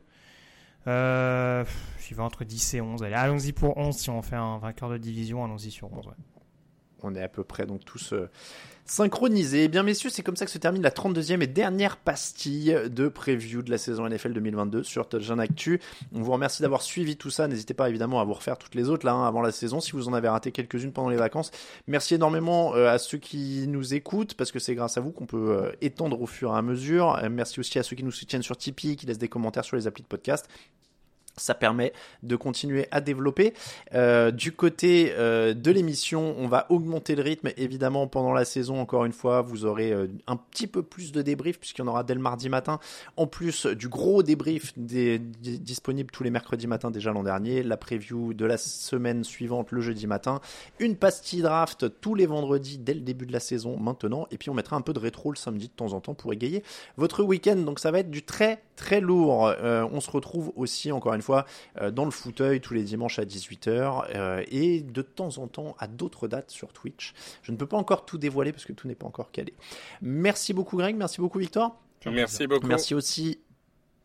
Euh, 0.88 1.63
J'y 2.00 2.13
vais 2.13 2.22
entre 2.22 2.44
10 2.44 2.74
et 2.74 2.82
11. 2.82 3.03
Allez, 3.03 3.13
allons-y 3.15 3.53
pour 3.53 3.77
11 3.77 3.96
si 3.96 4.10
on 4.10 4.22
fait 4.22 4.36
un 4.36 4.58
vainqueur 4.58 4.89
de 4.89 4.98
division, 4.98 5.46
allons-y 5.46 5.72
sur 5.72 5.94
11. 5.94 6.08
ouais. 6.08 6.13
On 7.03 7.15
est 7.15 7.23
à 7.23 7.27
peu 7.27 7.43
près 7.43 7.65
donc 7.65 7.83
tous 7.85 8.13
euh, 8.13 8.29
synchronisés. 8.85 9.65
Eh 9.65 9.67
bien 9.67 9.83
messieurs, 9.83 10.09
c'est 10.09 10.23
comme 10.23 10.35
ça 10.35 10.45
que 10.45 10.51
se 10.51 10.57
termine 10.57 10.81
la 10.81 10.91
32e 10.91 11.41
et 11.41 11.47
dernière 11.47 11.97
pastille 11.97 12.77
de 12.89 13.07
preview 13.07 13.61
de 13.61 13.71
la 13.71 13.77
saison 13.77 14.07
NFL 14.07 14.33
2022 14.33 14.83
sur 14.83 15.09
Touchdown 15.09 15.39
Actu. 15.39 15.81
On 16.13 16.21
vous 16.21 16.31
remercie 16.31 16.61
d'avoir 16.61 16.81
suivi 16.81 17.17
tout 17.17 17.29
ça. 17.29 17.47
N'hésitez 17.47 17.73
pas 17.73 17.89
évidemment 17.89 18.21
à 18.21 18.23
vous 18.23 18.33
refaire 18.33 18.57
toutes 18.57 18.75
les 18.75 18.89
autres 18.89 19.05
là 19.05 19.13
hein, 19.13 19.27
avant 19.27 19.41
la 19.41 19.51
saison 19.51 19.79
si 19.79 19.91
vous 19.91 20.07
en 20.07 20.13
avez 20.13 20.29
raté 20.29 20.51
quelques-unes 20.51 20.91
pendant 20.91 21.09
les 21.09 21.17
vacances. 21.17 21.51
Merci 21.87 22.15
énormément 22.15 22.75
euh, 22.75 22.89
à 22.89 22.97
ceux 22.97 23.17
qui 23.17 23.65
nous 23.67 23.93
écoutent 23.93 24.35
parce 24.35 24.51
que 24.51 24.59
c'est 24.59 24.75
grâce 24.75 24.97
à 24.97 25.01
vous 25.01 25.11
qu'on 25.11 25.25
peut 25.25 25.57
euh, 25.57 25.71
étendre 25.81 26.21
au 26.21 26.27
fur 26.27 26.53
et 26.53 26.57
à 26.57 26.61
mesure. 26.61 27.19
Merci 27.29 27.59
aussi 27.59 27.79
à 27.79 27.83
ceux 27.83 27.95
qui 27.95 28.03
nous 28.03 28.11
soutiennent 28.11 28.43
sur 28.43 28.57
Tipeee, 28.57 28.95
qui 28.95 29.05
laissent 29.05 29.17
des 29.17 29.29
commentaires 29.29 29.65
sur 29.65 29.75
les 29.75 29.87
applis 29.87 30.03
de 30.03 30.07
podcast. 30.07 30.47
Ça 31.38 31.54
permet 31.54 31.94
de 32.24 32.36
continuer 32.36 32.88
à 32.92 33.01
développer. 33.01 33.54
Euh, 33.94 34.32
du 34.32 34.51
côté 34.51 35.13
euh, 35.18 35.54
de 35.54 35.72
l'émission, 35.72 36.36
on 36.38 36.48
va 36.48 36.65
augmenter 36.70 37.15
le 37.15 37.24
rythme. 37.24 37.50
Évidemment, 37.58 38.08
pendant 38.08 38.34
la 38.34 38.46
saison, 38.46 38.80
encore 38.80 39.06
une 39.06 39.13
fois, 39.13 39.42
vous 39.42 39.65
aurez 39.65 39.92
euh, 39.92 40.08
un 40.27 40.38
petit 40.38 40.68
peu 40.68 40.82
plus 40.82 41.12
de 41.12 41.22
débriefs 41.22 41.60
puisqu'il 41.60 41.82
y 41.82 41.86
en 41.86 41.88
aura 41.88 42.04
dès 42.04 42.13
le 42.13 42.22
mardi 42.22 42.50
matin. 42.50 42.80
En 43.18 43.27
plus 43.27 43.65
du 43.65 43.89
gros 43.89 44.24
débrief 44.24 44.74
disponible 44.77 46.12
tous 46.12 46.24
les 46.24 46.30
mercredis 46.30 46.68
matins 46.68 46.92
déjà 46.92 47.12
l'an 47.12 47.24
dernier, 47.24 47.63
la 47.63 47.78
preview 47.78 48.34
de 48.34 48.45
la 48.45 48.58
semaine 48.58 49.24
suivante 49.24 49.71
le 49.71 49.82
jeudi 49.82 50.08
matin, 50.08 50.39
une 50.80 50.95
pastille 50.95 51.41
draft 51.41 51.86
tous 52.02 52.15
les 52.15 52.26
vendredis 52.26 52.78
dès 52.78 52.93
le 52.93 53.02
début 53.02 53.26
de 53.26 53.34
la 53.34 53.39
saison 53.39 53.78
maintenant, 53.78 54.28
et 54.32 54.38
puis 54.38 54.50
on 54.50 54.54
mettra 54.54 54.76
un 54.76 54.82
peu 54.82 54.93
de 54.93 55.00
rétro 55.00 55.32
le 55.32 55.38
samedi 55.38 55.67
de 55.67 55.74
temps 55.74 55.93
en 55.93 56.02
temps 56.02 56.13
pour 56.13 56.34
égayer 56.34 56.63
votre 56.98 57.24
week-end. 57.24 57.58
Donc 57.58 57.80
ça 57.80 57.91
va 57.91 58.00
être 58.00 58.12
du 58.12 58.24
très 58.24 58.63
très 58.76 59.02
lourd. 59.02 59.54
On 59.62 60.00
se 60.00 60.12
retrouve 60.12 60.52
aussi 60.56 60.91
encore 60.91 61.13
une 61.13 61.21
fois 61.25 61.45
euh, 61.81 61.91
dans 61.91 62.05
le 62.05 62.11
fauteuil 62.11 62.61
tous 62.61 62.73
les 62.73 62.83
dimanches 62.83 63.19
à 63.19 63.25
18h 63.25 64.05
euh, 64.15 64.43
et 64.49 64.81
de 64.81 65.01
temps 65.01 65.38
en 65.38 65.47
temps 65.47 65.75
à 65.79 65.88
d'autres 65.88 66.27
dates 66.27 66.51
sur 66.51 66.71
Twitch. 66.71 67.13
Je 67.41 67.51
ne 67.51 67.57
peux 67.57 67.67
pas 67.67 67.77
encore 67.77 68.05
tout 68.05 68.17
dévoiler 68.17 68.51
parce 68.51 68.65
que 68.65 68.73
tout 68.73 68.88
n'est 68.88 68.95
pas 68.95 69.07
encore 69.07 69.31
calé. 69.31 69.53
Merci 70.01 70.53
beaucoup 70.53 70.77
Greg, 70.77 70.95
merci 70.95 71.21
beaucoup 71.21 71.39
Victor. 71.39 71.75
Merci 72.05 72.45
beaucoup. 72.45 72.67
Merci 72.67 72.93
aussi. 72.93 73.39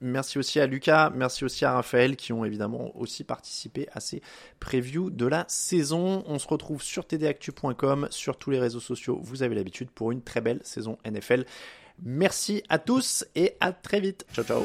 Merci 0.03 0.39
aussi 0.39 0.59
à 0.61 0.67
Lucas, 0.67 1.13
merci 1.15 1.45
aussi 1.45 1.67
à 1.67 1.75
Raphaël 1.75 2.17
qui 2.17 2.33
ont 2.33 2.47
évidemment 2.47 2.91
aussi 2.97 3.23
participé 3.23 3.87
à 3.93 4.01
ces 4.01 4.23
previews 4.59 5.11
de 5.11 5.27
la 5.27 5.45
saison. 5.47 6.25
On 6.27 6.39
se 6.39 6.49
retrouve 6.49 6.83
sur 6.83 7.05
tdactu.com, 7.07 8.09
sur 8.11 8.39
tous 8.39 8.51
les 8.51 8.59
réseaux 8.59 8.81
sociaux, 8.81 9.21
vous 9.23 9.43
avez 9.43 9.55
l'habitude 9.55 9.91
pour 9.91 10.11
une 10.11 10.23
très 10.23 10.41
belle 10.41 10.61
saison 10.65 10.97
NFL. 11.05 11.45
Merci 12.03 12.63
à 12.71 12.79
tous 12.79 13.27
et 13.35 13.57
à 13.61 13.73
très 13.73 14.01
vite. 14.01 14.25
Ciao 14.33 14.45
ciao. 14.45 14.65